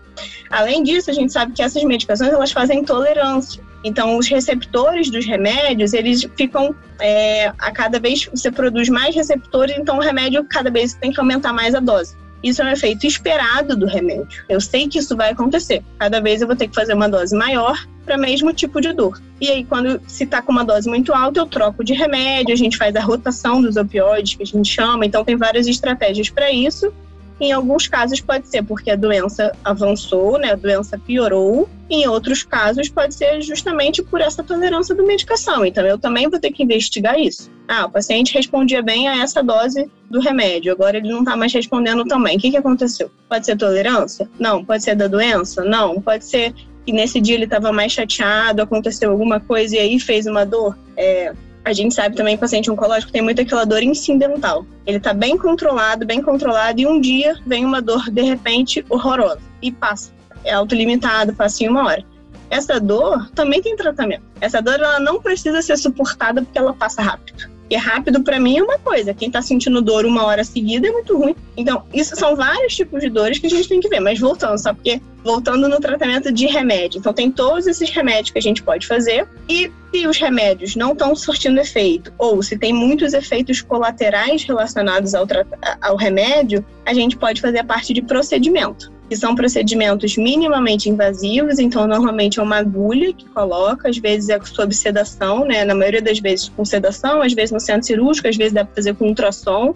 [0.50, 3.62] Além disso, a gente sabe que essas medicações elas fazem intolerância.
[3.84, 9.76] Então, os receptores dos remédios, eles ficam, é, a cada vez você produz mais receptores,
[9.76, 12.16] então o remédio, cada vez tem que aumentar mais a dose.
[12.42, 14.44] Isso é um efeito esperado do remédio.
[14.48, 15.82] Eu sei que isso vai acontecer.
[15.98, 18.92] Cada vez eu vou ter que fazer uma dose maior para o mesmo tipo de
[18.92, 19.20] dor.
[19.40, 22.56] E aí, quando se está com uma dose muito alta, eu troco de remédio, a
[22.56, 25.06] gente faz a rotação dos opioides, que a gente chama.
[25.06, 26.92] Então, tem várias estratégias para isso.
[27.42, 31.68] Em alguns casos pode ser porque a doença avançou, né, a doença piorou.
[31.90, 35.66] Em outros casos pode ser justamente por essa tolerância da medicação.
[35.66, 37.50] Então eu também vou ter que investigar isso.
[37.66, 41.52] Ah, o paciente respondia bem a essa dose do remédio, agora ele não está mais
[41.52, 42.36] respondendo também.
[42.36, 43.10] O que, que aconteceu?
[43.28, 44.30] Pode ser tolerância?
[44.38, 44.64] Não.
[44.64, 45.64] Pode ser da doença?
[45.64, 46.00] Não.
[46.00, 46.54] Pode ser
[46.86, 50.78] que nesse dia ele estava mais chateado, aconteceu alguma coisa e aí fez uma dor.
[50.96, 51.32] É,
[51.64, 54.66] a gente sabe também que o paciente oncológico tem muito aquela dor incidental.
[54.86, 59.40] Ele está bem controlado, bem controlado, e um dia vem uma dor de repente horrorosa
[59.60, 60.12] e passa.
[60.44, 62.04] É autolimitado, passa em uma hora.
[62.50, 64.24] Essa dor também tem tratamento.
[64.40, 67.51] Essa dor ela não precisa ser suportada porque ela passa rápido.
[67.72, 70.90] E rápido para mim é uma coisa, quem está sentindo dor uma hora seguida é
[70.90, 71.34] muito ruim.
[71.56, 73.98] Então, isso são vários tipos de dores que a gente tem que ver.
[73.98, 76.98] Mas voltando, só porque voltando no tratamento de remédio.
[76.98, 79.26] Então, tem todos esses remédios que a gente pode fazer.
[79.48, 85.14] E se os remédios não estão surtindo efeito, ou se tem muitos efeitos colaterais relacionados
[85.14, 85.26] ao,
[85.80, 91.58] ao remédio, a gente pode fazer a parte de procedimento que são procedimentos minimamente invasivos,
[91.58, 95.66] então normalmente é uma agulha que coloca, às vezes é sob sedação, né?
[95.66, 98.74] Na maioria das vezes com sedação, às vezes no centro cirúrgico, às vezes dá para
[98.74, 99.74] fazer com ultrassom,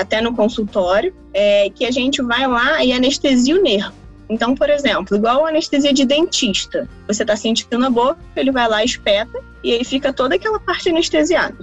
[0.00, 3.94] até no consultório, é, que a gente vai lá e anestesia o nervo.
[4.28, 8.68] Então, por exemplo, igual a anestesia de dentista, você está sentindo na boca, ele vai
[8.68, 11.56] lá, espeta, e aí fica toda aquela parte anestesiada.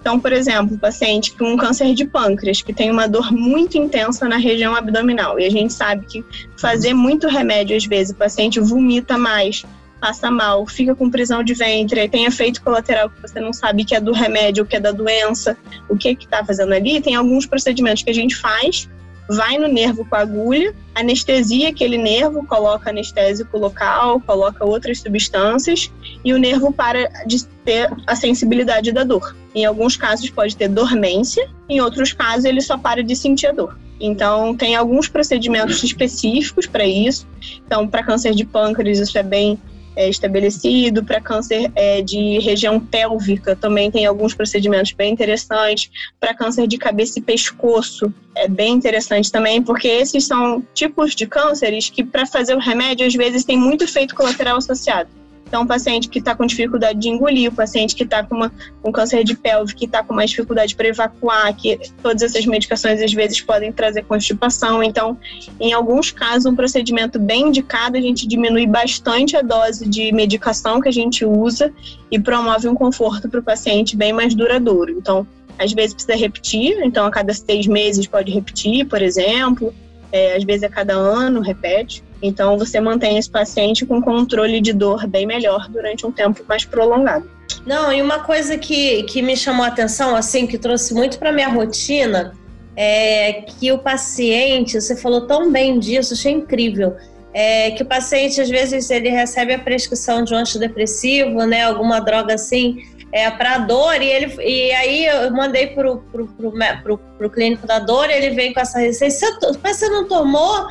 [0.00, 4.28] Então, por exemplo, o paciente com câncer de pâncreas, que tem uma dor muito intensa
[4.28, 6.24] na região abdominal, e a gente sabe que
[6.56, 9.64] fazer muito remédio, às vezes, o paciente vomita mais,
[10.00, 13.94] passa mal, fica com prisão de ventre, tem efeito colateral que você não sabe que
[13.94, 15.56] é do remédio, que é da doença,
[15.88, 17.00] o que que está fazendo ali.
[17.00, 18.88] Tem alguns procedimentos que a gente faz
[19.28, 25.92] vai no nervo com a agulha, anestesia aquele nervo, coloca anestésico local, coloca outras substâncias
[26.24, 29.36] e o nervo para de ter a sensibilidade da dor.
[29.54, 33.52] Em alguns casos pode ter dormência, em outros casos ele só para de sentir a
[33.52, 33.78] dor.
[34.00, 37.26] Então, tem alguns procedimentos específicos para isso.
[37.66, 39.58] Então, para câncer de pâncreas, isso é bem
[39.98, 41.04] é, estabelecido.
[41.04, 45.90] Para câncer é, de região pélvica, também tem alguns procedimentos bem interessantes.
[46.20, 51.26] Para câncer de cabeça e pescoço, é bem interessante também, porque esses são tipos de
[51.26, 55.10] cânceres que, para fazer o remédio, às vezes tem muito efeito colateral associado.
[55.48, 58.50] Então, o paciente que está com dificuldade de engolir, o paciente que está com,
[58.82, 63.02] com câncer de pelve, que está com mais dificuldade para evacuar, que todas essas medicações
[63.02, 64.82] às vezes podem trazer constipação.
[64.82, 65.16] Então,
[65.58, 70.82] em alguns casos, um procedimento bem indicado, a gente diminui bastante a dose de medicação
[70.82, 71.72] que a gente usa
[72.10, 74.92] e promove um conforto para o paciente bem mais duradouro.
[74.92, 75.26] Então,
[75.58, 79.74] às vezes precisa repetir, então a cada seis meses pode repetir, por exemplo,
[80.12, 82.04] é, às vezes a cada ano repete.
[82.22, 86.64] Então, você mantém esse paciente com controle de dor bem melhor durante um tempo mais
[86.64, 87.30] prolongado.
[87.64, 91.32] Não, e uma coisa que, que me chamou a atenção, assim, que trouxe muito para
[91.32, 92.34] minha rotina,
[92.76, 96.96] é que o paciente, você falou tão bem disso, achei incrível.
[97.32, 102.00] É que o paciente, às vezes, ele recebe a prescrição de um antidepressivo, né, alguma
[102.00, 107.78] droga assim, é, para dor, e, ele, e aí eu mandei pro, pro clínico da
[107.78, 110.68] dor, e ele vem com essa receita, mas você não tomou?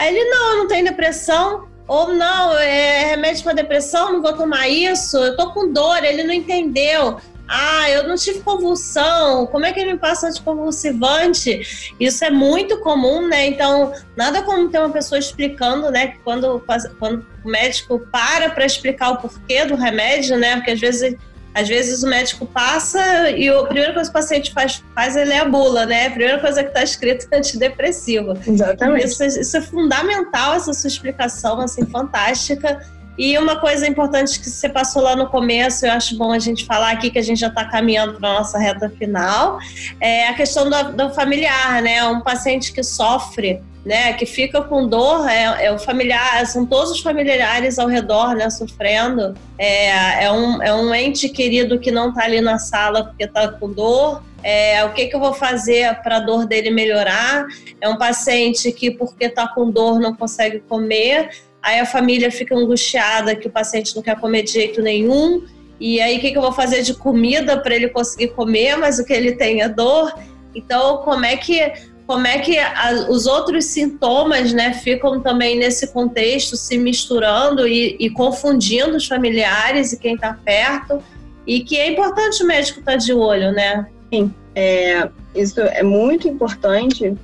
[0.00, 1.68] Aí ele, não, eu não tenho depressão.
[1.86, 6.22] Ou não, é remédio para depressão, não vou tomar isso, eu tô com dor, ele
[6.22, 7.18] não entendeu.
[7.48, 11.92] Ah, eu não tive convulsão, como é que ele me passa anticonvulsivante?
[11.98, 13.48] Isso é muito comum, né?
[13.48, 16.06] Então, nada como ter uma pessoa explicando, né?
[16.06, 16.64] Que quando,
[17.00, 20.54] quando o médico para para explicar o porquê do remédio, né?
[20.54, 21.16] Porque às vezes
[21.54, 25.38] Às vezes o médico passa e a primeira coisa que o paciente faz, faz é
[25.38, 26.06] a bula, né?
[26.06, 28.34] A primeira coisa que está escrita é antidepressivo.
[28.46, 29.06] Exatamente.
[29.06, 32.80] Isso, isso, é fundamental, essa sua explicação, assim, fantástica.
[33.18, 36.64] E uma coisa importante que você passou lá no começo, eu acho bom a gente
[36.64, 39.58] falar aqui, que a gente já está caminhando para a nossa reta final,
[40.00, 42.02] é a questão do, do familiar, né?
[42.04, 46.90] Um paciente que sofre né, que fica com dor, é, é, o familiar, são todos
[46.90, 49.34] os familiares ao redor, né, sofrendo.
[49.58, 53.48] É, é, um, é um ente querido que não está ali na sala porque está
[53.48, 54.22] com dor.
[54.42, 57.46] É, o que, que eu vou fazer para a dor dele melhorar?
[57.80, 61.30] É um paciente que, porque está com dor, não consegue comer.
[61.62, 65.44] Aí a família fica angustiada que o paciente não quer comer de jeito nenhum.
[65.78, 68.98] E aí, o que, que eu vou fazer de comida para ele conseguir comer, mas
[68.98, 70.12] o que ele tem é dor?
[70.54, 71.72] Então, como é que
[72.10, 77.96] como é que a, os outros sintomas né, ficam também nesse contexto se misturando e,
[78.00, 81.00] e confundindo os familiares e quem está perto,
[81.46, 83.86] e que é importante o médico estar tá de olho, né?
[84.12, 87.16] Sim, é, isso é muito importante.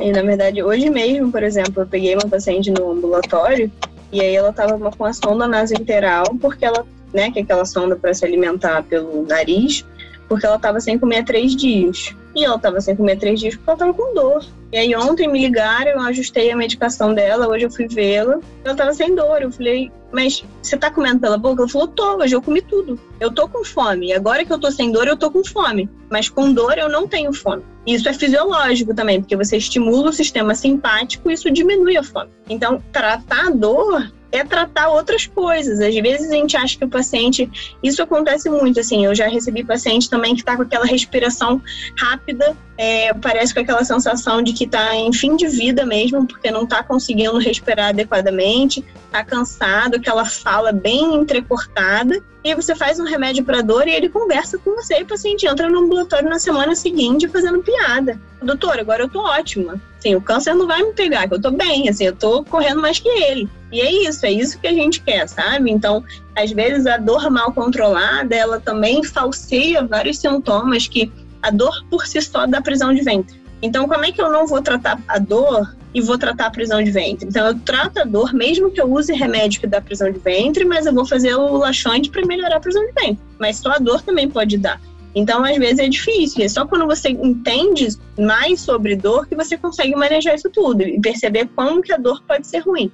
[0.00, 3.70] E na verdade, hoje mesmo, por exemplo, eu peguei uma paciente no ambulatório
[4.10, 7.94] e aí ela estava com a sonda nasointeral, porque ela, né, que é aquela sonda
[7.94, 9.84] para se alimentar pelo nariz,
[10.28, 12.16] porque ela estava sem comer há três dias.
[12.34, 14.44] E ela estava sem comer três dias porque ela estava com dor.
[14.72, 18.40] E aí ontem me ligaram, eu ajustei a medicação dela, hoje eu fui vê-la.
[18.64, 19.40] Ela estava sem dor.
[19.40, 21.62] Eu falei, mas você tá comendo pela boca?
[21.62, 22.98] Ela falou, tô, hoje eu comi tudo.
[23.18, 24.12] Eu tô com fome.
[24.12, 25.90] Agora que eu tô sem dor, eu tô com fome.
[26.08, 27.64] Mas com dor eu não tenho fome.
[27.84, 32.30] Isso é fisiológico também, porque você estimula o sistema simpático e isso diminui a fome.
[32.48, 35.80] Então, tratar a dor é tratar outras coisas.
[35.80, 37.48] Às vezes a gente acha que o paciente.
[37.82, 39.04] Isso acontece muito, assim.
[39.04, 41.62] Eu já recebi paciente também que está com aquela respiração
[41.96, 46.50] rápida, é, parece com aquela sensação de que está em fim de vida mesmo, porque
[46.50, 52.22] não está conseguindo respirar adequadamente, está cansado, aquela fala bem entrecortada.
[52.44, 55.46] E você faz um remédio para dor e ele conversa com você e o paciente
[55.46, 58.20] entra no ambulatório na semana seguinte fazendo piada.
[58.42, 59.80] Doutor, agora eu tô ótima.
[59.98, 62.82] Assim, o câncer não vai me pegar, que eu tô bem, assim, eu tô correndo
[62.82, 63.48] mais que ele.
[63.72, 65.70] E é isso, é isso que a gente quer, sabe?
[65.70, 66.04] Então,
[66.36, 71.10] às vezes a dor mal controlada, ela também falseia vários sintomas que
[71.42, 73.43] a dor por si só dá prisão de ventre.
[73.64, 76.84] Então, como é que eu não vou tratar a dor e vou tratar a prisão
[76.84, 77.26] de ventre?
[77.26, 80.66] Então, eu trato a dor, mesmo que eu use remédio que dá prisão de ventre,
[80.66, 83.18] mas eu vou fazer o laxante para melhorar a prisão de ventre.
[83.38, 84.78] Mas só a dor também pode dar.
[85.14, 86.44] Então, às vezes é difícil.
[86.44, 87.88] É só quando você entende
[88.18, 92.22] mais sobre dor que você consegue manejar isso tudo e perceber como que a dor
[92.28, 92.92] pode ser ruim.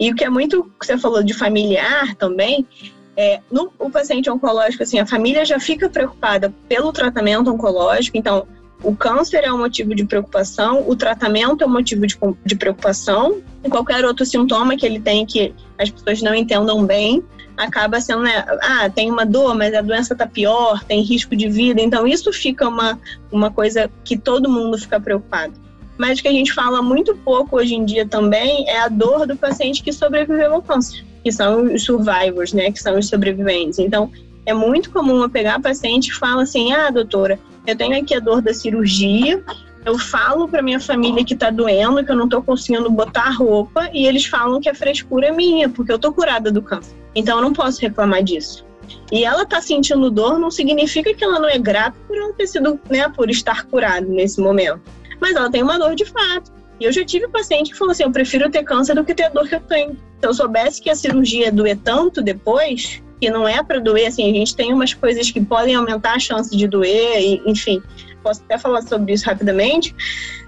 [0.00, 2.66] E o que é muito, você falou de familiar também,
[3.14, 8.46] é, no o paciente oncológico, assim, a família já fica preocupada pelo tratamento oncológico, então
[8.82, 13.40] o câncer é um motivo de preocupação, o tratamento é um motivo de, de preocupação,
[13.64, 17.22] e qualquer outro sintoma que ele tem que as pessoas não entendam bem,
[17.56, 21.48] acaba sendo, né, ah, tem uma dor, mas a doença está pior, tem risco de
[21.48, 22.98] vida, então isso fica uma,
[23.32, 25.54] uma coisa que todo mundo fica preocupado.
[25.98, 29.26] Mas o que a gente fala muito pouco hoje em dia também é a dor
[29.26, 33.78] do paciente que sobreviveu ao câncer, que são os survivors, né, que são os sobreviventes.
[33.78, 34.10] Então,
[34.46, 38.20] é muito comum eu pegar paciente e falar assim: ah, doutora, eu tenho aqui a
[38.20, 39.44] dor da cirurgia,
[39.84, 43.90] eu falo para minha família que tá doendo, que eu não tô conseguindo botar roupa,
[43.92, 46.94] e eles falam que a frescura é minha, porque eu tô curada do câncer.
[47.14, 48.64] Então eu não posso reclamar disso.
[49.10, 52.46] E ela tá sentindo dor não significa que ela não é grata por não ter
[52.46, 54.80] sido, né, por estar curada nesse momento.
[55.20, 56.52] Mas ela tem uma dor de fato.
[56.78, 59.24] E eu já tive paciente que falou assim: eu prefiro ter câncer do que ter
[59.24, 59.92] a dor que eu tenho.
[59.92, 64.30] Se eu soubesse que a cirurgia doer tanto depois, que não é para doer, assim,
[64.30, 67.82] a gente tem umas coisas que podem aumentar a chance de doer, e, enfim,
[68.22, 69.94] posso até falar sobre isso rapidamente,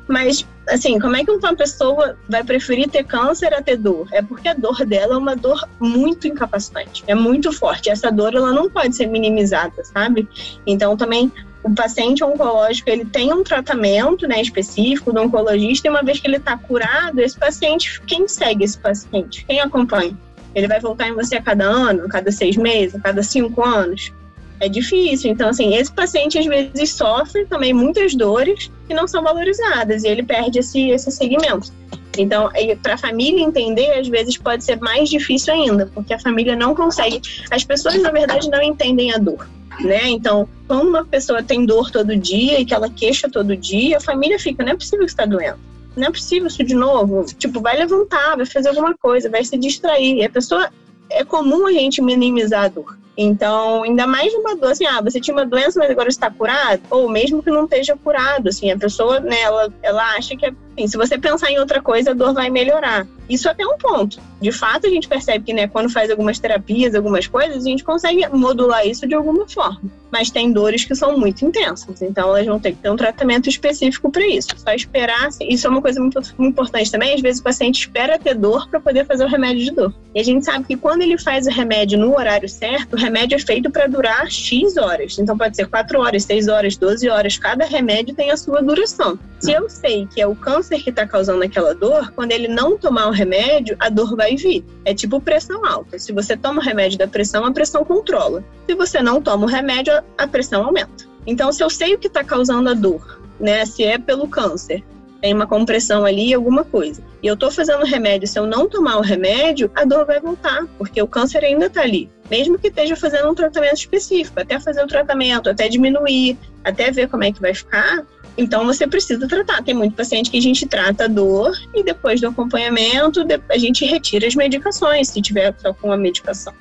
[0.08, 4.08] mas, assim, como é que uma pessoa vai preferir ter câncer a ter dor?
[4.10, 7.90] É porque a dor dela é uma dor muito incapacitante, é muito forte.
[7.90, 10.26] Essa dor, ela não pode ser minimizada, sabe?
[10.66, 11.30] Então, também,
[11.62, 16.26] o paciente oncológico, ele tem um tratamento, né, específico do oncologista, e uma vez que
[16.26, 19.44] ele está curado, esse paciente, quem segue esse paciente?
[19.44, 20.16] Quem acompanha?
[20.54, 23.64] Ele vai voltar em você a cada ano, a cada seis meses, a cada cinco
[23.64, 24.12] anos?
[24.60, 25.30] É difícil.
[25.30, 30.08] Então, assim, esse paciente às vezes sofre também muitas dores que não são valorizadas e
[30.08, 31.72] ele perde esse, esse segmento.
[32.16, 32.50] Então,
[32.82, 36.74] para a família entender, às vezes pode ser mais difícil ainda, porque a família não
[36.74, 37.20] consegue.
[37.50, 39.48] As pessoas, na verdade, não entendem a dor.
[39.80, 40.08] Né?
[40.08, 44.00] Então, quando uma pessoa tem dor todo dia e que ela queixa todo dia, a
[44.00, 45.67] família fica, não é possível que está doendo
[45.98, 47.24] não é possível isso de novo.
[47.24, 50.16] Tipo, vai levantar, vai fazer alguma coisa, vai se distrair.
[50.16, 50.70] E a pessoa.
[51.10, 52.98] É comum a gente minimizar a dor.
[53.16, 56.82] Então, ainda mais uma dor, assim, ah, você tinha uma doença, mas agora está curado,
[56.88, 60.52] ou mesmo que não esteja curado, assim, a pessoa, né, ela, ela acha que é,
[60.86, 63.06] se você pensar em outra coisa, a dor vai melhorar.
[63.28, 64.18] Isso até um ponto.
[64.40, 67.84] De fato, a gente percebe que, né, quando faz algumas terapias, algumas coisas, a gente
[67.84, 69.80] consegue modular isso de alguma forma.
[70.10, 73.48] Mas tem dores que são muito intensas, então elas vão ter que ter um tratamento
[73.48, 74.48] específico para isso.
[74.56, 78.18] Só esperar, isso é uma coisa muito, muito importante também, às vezes o paciente espera
[78.18, 79.94] ter dor para poder fazer o remédio de dor.
[80.14, 83.36] E a gente sabe que quando ele faz o remédio no horário certo, o remédio
[83.36, 85.18] é feito para durar X horas.
[85.18, 89.18] Então pode ser 4 horas, 6 horas, 12 horas, cada remédio tem a sua duração.
[89.40, 92.76] Se eu sei que é o câncer que está causando aquela dor, quando ele não
[92.76, 94.64] tomar o remédio, a dor vai vir.
[94.84, 95.98] É tipo pressão alta.
[95.98, 98.44] Se você toma o remédio da pressão, a pressão controla.
[98.68, 101.06] Se você não toma o remédio, a pressão aumenta.
[101.26, 103.64] Então, se eu sei o que está causando a dor, né?
[103.64, 104.82] Se é pelo câncer,
[105.20, 107.02] tem uma compressão ali, alguma coisa.
[107.22, 110.66] E eu estou fazendo remédio, se eu não tomar o remédio, a dor vai voltar,
[110.76, 112.08] porque o câncer ainda está ali.
[112.30, 117.08] Mesmo que esteja fazendo um tratamento específico, até fazer o tratamento, até diminuir, até ver
[117.08, 118.04] como é que vai ficar,
[118.38, 119.62] então você precisa tratar.
[119.64, 123.84] Tem muito paciente que a gente trata a dor e depois do acompanhamento a gente
[123.84, 126.54] retira as medicações, se tiver só com a medicação.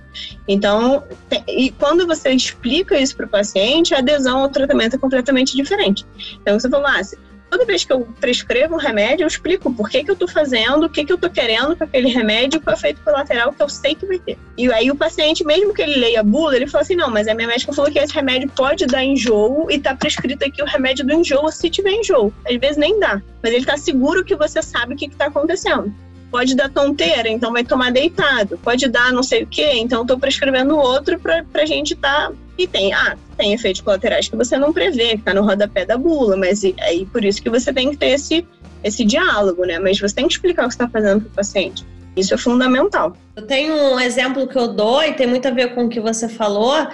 [0.48, 1.04] Então,
[1.48, 6.04] e quando você explica isso para o paciente, a adesão ao tratamento é completamente diferente.
[6.42, 7.00] Então você falou, ah,
[7.50, 10.86] toda vez que eu prescrevo um remédio, eu explico por que, que eu estou fazendo,
[10.86, 13.62] o que, que eu estou querendo com aquele remédio, qual é o efeito colateral que
[13.62, 14.38] eu sei que vai ter.
[14.58, 17.28] E aí o paciente, mesmo que ele leia a bula, ele fala assim, não, mas
[17.28, 20.66] a minha médica falou que esse remédio pode dar enjoo e tá prescrito aqui o
[20.66, 22.34] remédio do enjoo se tiver enjoo.
[22.48, 25.94] Às vezes nem dá, mas ele está seguro que você sabe o que está acontecendo.
[26.30, 28.58] Pode dar tonteira, então vai tomar deitado.
[28.58, 32.34] Pode dar não sei o quê, então estou prescrevendo outro para a gente estar tá
[32.58, 35.98] e tem, ah, tem efeitos colaterais que você não prevê, que tá no rodapé da
[35.98, 38.46] bula, mas aí por isso que você tem que ter esse,
[38.84, 39.78] esse diálogo, né?
[39.78, 41.86] Mas você tem que explicar o que está fazendo para o paciente.
[42.16, 43.16] Isso é fundamental.
[43.36, 46.00] Eu tenho um exemplo que eu dou e tem muito a ver com o que
[46.00, 46.88] você falou.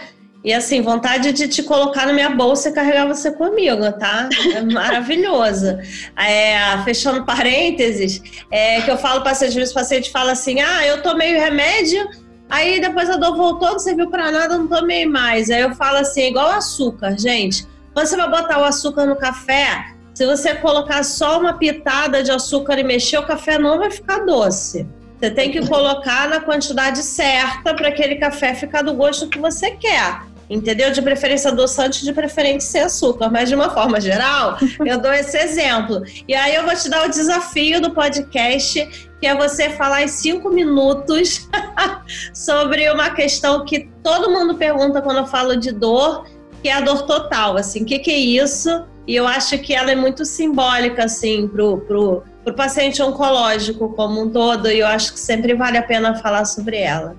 [0.44, 4.28] E assim, vontade de te colocar na minha bolsa e carregar você comigo, tá?
[4.54, 5.78] É maravilhoso.
[6.16, 8.22] É, fechando parênteses,
[8.52, 12.08] é, que eu falo para paciente, o paciente fala assim: ah, eu tomei o remédio,
[12.50, 15.50] Aí depois a dor voltou, não serviu para nada, não tomei mais.
[15.50, 17.66] Aí eu falo assim, igual açúcar, gente.
[17.94, 22.32] Quando você vai botar o açúcar no café, se você colocar só uma pitada de
[22.32, 24.88] açúcar e mexer, o café não vai ficar doce.
[25.20, 29.72] Você tem que colocar na quantidade certa para aquele café ficar do gosto que você
[29.72, 30.22] quer.
[30.50, 30.91] Entendeu?
[30.91, 33.30] De preferência adoçante, de preferência sem açúcar.
[33.30, 36.04] Mas de uma forma geral, eu dou esse exemplo.
[36.28, 40.08] E aí eu vou te dar o desafio do podcast que é você falar em
[40.10, 41.48] cinco minutos
[42.36, 46.28] sobre uma questão que todo mundo pergunta quando eu falo de dor,
[46.62, 47.56] que é a dor total.
[47.56, 48.84] Assim, o que, que é isso?
[49.08, 54.22] E eu acho que ela é muito simbólica, assim, pro, pro, pro paciente oncológico como
[54.22, 57.16] um todo, e eu acho que sempre vale a pena falar sobre ela.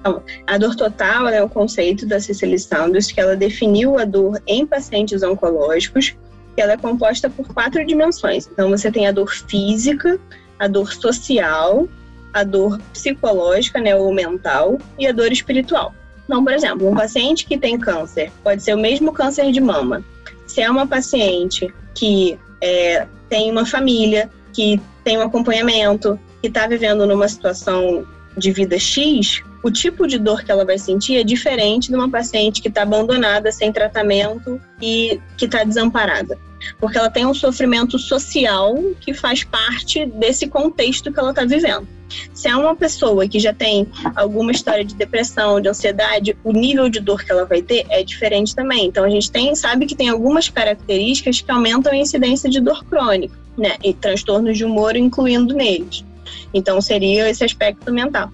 [0.00, 4.40] Então, a dor total é o conceito da Cecily Saunders, que ela definiu a dor
[4.46, 6.16] em pacientes oncológicos,
[6.54, 8.48] que ela é composta por quatro dimensões.
[8.50, 10.18] Então, você tem a dor física,
[10.58, 11.88] a dor social,
[12.32, 15.94] a dor psicológica, né, ou mental, e a dor espiritual.
[16.26, 20.04] Então, por exemplo, um paciente que tem câncer, pode ser o mesmo câncer de mama.
[20.46, 26.66] Se é uma paciente que é, tem uma família, que tem um acompanhamento, que está
[26.66, 28.06] vivendo numa situação
[28.36, 32.08] de vida X, o tipo de dor que ela vai sentir é diferente de uma
[32.08, 36.38] paciente que está abandonada, sem tratamento e que está desamparada
[36.80, 41.86] porque ela tem um sofrimento social que faz parte desse contexto que ela está vivendo.
[42.32, 46.88] Se é uma pessoa que já tem alguma história de depressão, de ansiedade, o nível
[46.88, 48.86] de dor que ela vai ter é diferente também.
[48.86, 52.84] Então a gente tem, sabe que tem algumas características que aumentam a incidência de dor
[52.84, 53.76] crônica, né?
[53.82, 56.04] E transtornos de humor incluindo neles.
[56.52, 58.30] Então seria esse aspecto mental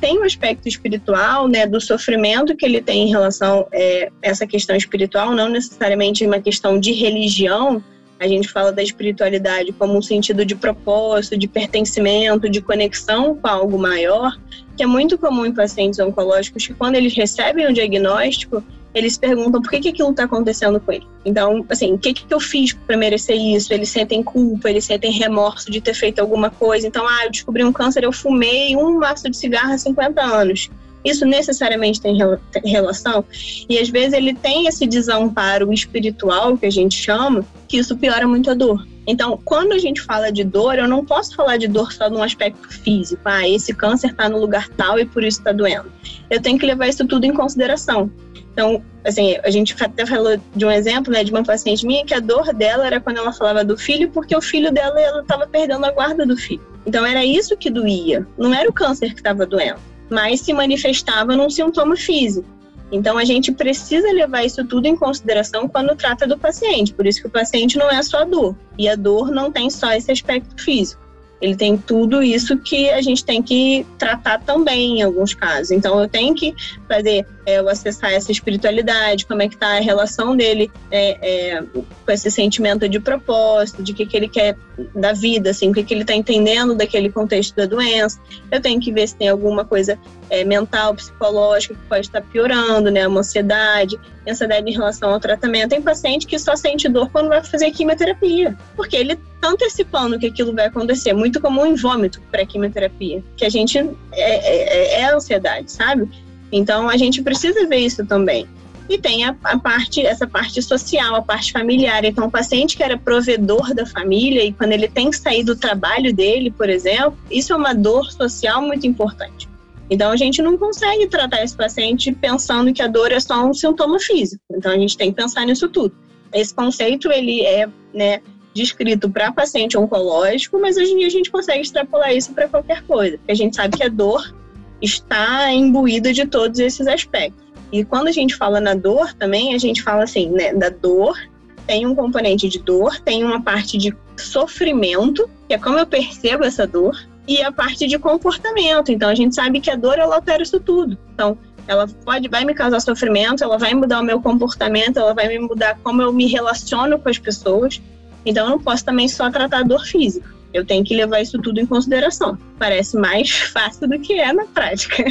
[0.00, 4.46] tem um aspecto espiritual, né, do sofrimento que ele tem em relação a é, essa
[4.46, 7.82] questão espiritual, não necessariamente uma questão de religião.
[8.20, 13.48] A gente fala da espiritualidade como um sentido de propósito, de pertencimento, de conexão com
[13.48, 14.38] algo maior,
[14.76, 18.62] que é muito comum em pacientes oncológicos que quando eles recebem o diagnóstico,
[18.94, 21.06] eles perguntam por que, que aquilo está acontecendo com ele.
[21.24, 23.72] Então, assim, o que, que eu fiz para merecer isso?
[23.72, 26.86] Eles sentem culpa, eles sentem remorso de ter feito alguma coisa.
[26.86, 30.70] Então, ah, eu descobri um câncer, eu fumei um maço de cigarro há 50 anos.
[31.04, 32.16] Isso necessariamente tem
[32.64, 33.24] relação?
[33.68, 38.26] E às vezes ele tem esse desamparo espiritual, que a gente chama, que isso piora
[38.26, 38.86] muito a dor.
[39.06, 42.22] Então, quando a gente fala de dor, eu não posso falar de dor só num
[42.22, 43.20] aspecto físico.
[43.24, 45.92] Ah, esse câncer está no lugar tal e por isso está doendo.
[46.30, 48.10] Eu tenho que levar isso tudo em consideração.
[48.54, 52.14] Então, assim, a gente até falou de um exemplo, né, de uma paciente minha que
[52.14, 55.44] a dor dela era quando ela falava do filho, porque o filho dela ela estava
[55.44, 56.62] perdendo a guarda do filho.
[56.86, 61.36] Então era isso que doía, não era o câncer que estava doendo, mas se manifestava
[61.36, 62.48] num sintoma físico.
[62.92, 66.94] Então a gente precisa levar isso tudo em consideração quando trata do paciente.
[66.94, 68.54] Por isso que o paciente não é só a dor.
[68.78, 71.02] E a dor não tem só esse aspecto físico.
[71.44, 75.72] Ele tem tudo isso que a gente tem que tratar também em alguns casos.
[75.72, 76.54] Então, eu tenho que
[76.88, 81.62] fazer é, eu acessar essa espiritualidade, como é que está a relação dele é, é,
[81.62, 84.56] com esse sentimento de propósito, de que, que ele quer
[84.94, 88.18] da vida, assim, o que, que ele está entendendo daquele contexto da doença.
[88.50, 89.98] Eu tenho que ver se tem alguma coisa
[90.30, 93.06] é, mental, psicológica que pode estar tá piorando, né?
[93.06, 95.70] Uma ansiedade, ansiedade em relação ao tratamento.
[95.70, 100.26] Tem paciente que só sente dor quando vai fazer quimioterapia, porque ele está antecipando que
[100.26, 105.70] aquilo vai acontecer, muito comum em vômito pré-quimioterapia, que a gente é, é, é ansiedade,
[105.70, 106.08] sabe?
[106.50, 108.48] Então a gente precisa ver isso também.
[108.88, 112.04] E tem a, a, parte, essa parte social, a parte familiar.
[112.04, 115.56] Então, o paciente que era provedor da família e quando ele tem que sair do
[115.56, 119.48] trabalho dele, por exemplo, isso é uma dor social muito importante.
[119.88, 123.54] Então, a gente não consegue tratar esse paciente pensando que a dor é só um
[123.54, 124.42] sintoma físico.
[124.52, 125.94] Então, a gente tem que pensar nisso tudo.
[126.30, 128.20] Esse conceito, ele é, né,
[128.54, 132.82] descrito para paciente oncológico, mas hoje em dia a gente consegue extrapolar isso para qualquer
[132.84, 133.18] coisa.
[133.18, 134.34] Porque a gente sabe que a dor
[134.80, 137.42] está imbuída de todos esses aspectos.
[137.72, 141.18] E quando a gente fala na dor também, a gente fala assim, né, da dor,
[141.66, 146.44] tem um componente de dor, tem uma parte de sofrimento, que é como eu percebo
[146.44, 146.96] essa dor,
[147.26, 148.92] e a parte de comportamento.
[148.92, 150.96] Então a gente sabe que a dor ela altera isso tudo.
[151.12, 151.36] Então
[151.66, 155.38] ela pode vai me causar sofrimento, ela vai mudar o meu comportamento, ela vai me
[155.38, 157.80] mudar como eu me relaciono com as pessoas.
[158.24, 160.28] Então eu não posso também só tratar a dor física.
[160.52, 162.38] Eu tenho que levar isso tudo em consideração.
[162.58, 165.04] Parece mais fácil do que é na prática.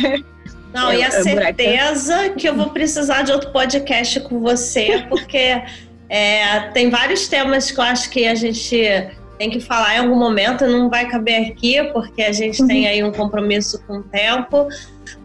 [0.74, 5.62] Não, é, e a certeza que eu vou precisar de outro podcast com você, porque
[6.10, 10.16] é, tem vários temas que eu acho que a gente tem que falar em algum
[10.16, 12.68] momento, não vai caber aqui, porque a gente uhum.
[12.68, 14.68] tem aí um compromisso com o tempo.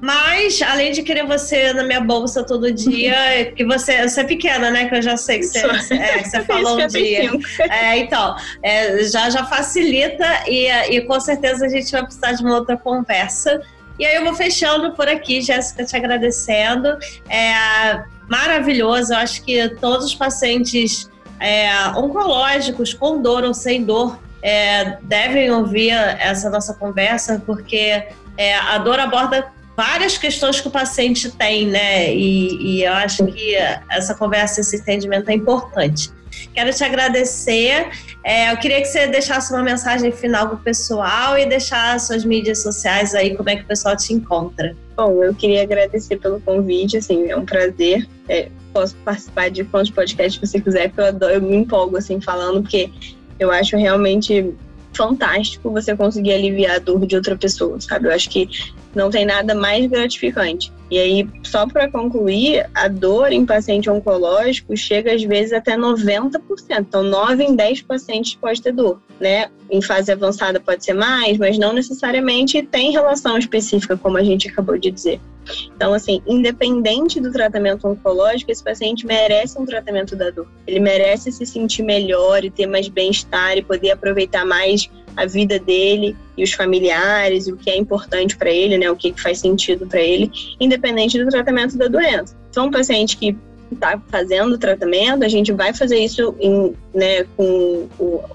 [0.00, 4.70] Mas, além de querer você na minha bolsa todo dia, que você, você é pequena,
[4.70, 4.88] né?
[4.88, 7.30] Que eu já sei que você, é, que você falou um dia.
[7.70, 12.42] É, então, é, já, já facilita e, e com certeza a gente vai precisar de
[12.42, 13.60] uma outra conversa.
[13.98, 16.96] E aí eu vou fechando por aqui, Jéssica, te agradecendo.
[17.28, 21.10] É maravilhoso, eu acho que todos os pacientes
[21.40, 28.04] é, oncológicos, com dor ou sem dor, é, devem ouvir essa nossa conversa, porque
[28.36, 32.12] é, a dor aborda várias questões que o paciente tem, né?
[32.12, 33.54] E, e, eu acho que
[33.88, 36.10] essa conversa, esse entendimento é importante.
[36.52, 37.88] Quero te agradecer.
[38.24, 42.24] É, eu queria que você deixasse uma mensagem final para o pessoal e deixar suas
[42.24, 44.76] mídias sociais aí, como é que o pessoal te encontra.
[44.96, 48.04] Bom, eu queria agradecer pelo convite, assim, é um prazer.
[48.28, 52.20] É, posso participar de quantos podcasts você quiser, porque eu, adoro, eu me empolgo, assim,
[52.20, 52.90] falando, porque
[53.38, 54.52] eu acho realmente
[54.92, 58.08] fantástico você conseguir aliviar a dor de outra pessoa, sabe?
[58.08, 58.48] Eu acho que
[58.98, 60.72] não tem nada mais gratificante.
[60.90, 66.40] E aí, só para concluir, a dor em paciente oncológico chega às vezes até 90%.
[66.80, 69.48] Então, 9 em 10 pacientes pode ter dor, né?
[69.70, 74.48] Em fase avançada pode ser mais, mas não necessariamente tem relação específica, como a gente
[74.48, 75.20] acabou de dizer.
[75.76, 80.48] Então, assim, independente do tratamento oncológico, esse paciente merece um tratamento da dor.
[80.66, 85.58] Ele merece se sentir melhor e ter mais bem-estar e poder aproveitar mais a vida
[85.58, 89.84] dele e os familiares, o que é importante para ele, né, o que faz sentido
[89.84, 92.36] para ele, independente do tratamento da doença.
[92.48, 93.36] Então, um paciente que
[93.70, 97.88] está fazendo o tratamento, a gente vai fazer isso em, né, com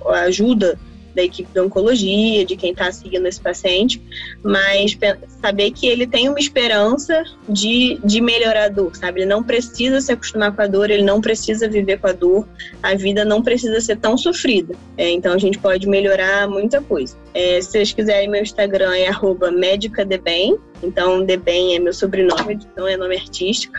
[0.07, 0.77] a ajuda
[1.13, 4.01] da equipe de oncologia, de quem está seguindo esse paciente,
[4.43, 4.97] mas
[5.41, 9.21] saber que ele tem uma esperança de, de melhorar a dor, sabe?
[9.21, 12.47] Ele não precisa se acostumar com a dor, ele não precisa viver com a dor,
[12.81, 14.75] a vida não precisa ser tão sofrida.
[14.97, 17.15] É, então a gente pode melhorar muita coisa.
[17.33, 19.11] É, se vocês quiserem, meu Instagram é
[19.51, 23.73] médicadebem, então Debem é meu sobrenome, então é nome artístico.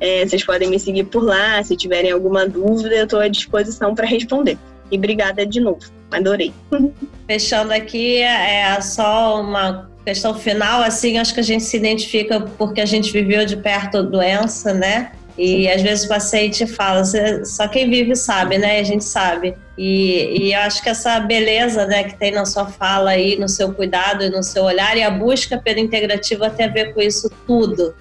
[0.00, 3.94] É, vocês podem me seguir por lá, se tiverem alguma dúvida, eu estou à disposição
[3.94, 4.58] para responder.
[4.90, 6.01] E obrigada de novo.
[6.12, 6.52] Adorei.
[7.26, 12.80] Fechando aqui, é só uma questão final, assim, acho que a gente se identifica porque
[12.80, 15.12] a gente viveu de perto a doença, né?
[15.38, 17.02] E às vezes o paciente fala,
[17.44, 18.80] só quem vive sabe, né?
[18.80, 19.56] A gente sabe.
[19.78, 23.72] E, e acho que essa beleza né, que tem na sua fala aí, no seu
[23.72, 27.30] cuidado e no seu olhar, e a busca pela integrativa tem a ver com isso
[27.46, 27.94] tudo.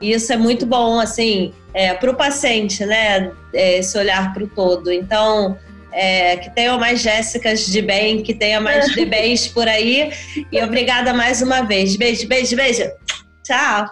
[0.00, 3.32] E isso é muito bom, assim, é, para o paciente, né?
[3.52, 4.90] É, esse olhar para o todo.
[4.90, 5.58] Então,
[5.92, 10.10] é, que tenham mais Jéssicas de bem, que tenha mais de bens por aí.
[10.50, 11.96] E obrigada mais uma vez.
[11.96, 12.84] Beijo, beijo, beijo.
[13.42, 13.86] Tchau.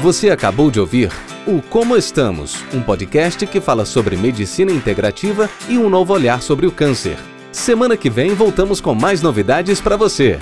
[0.00, 1.10] Você acabou de ouvir
[1.46, 6.66] o Como Estamos, um podcast que fala sobre medicina integrativa e um novo olhar sobre
[6.66, 7.18] o câncer.
[7.50, 10.38] Semana que vem voltamos com mais novidades para você.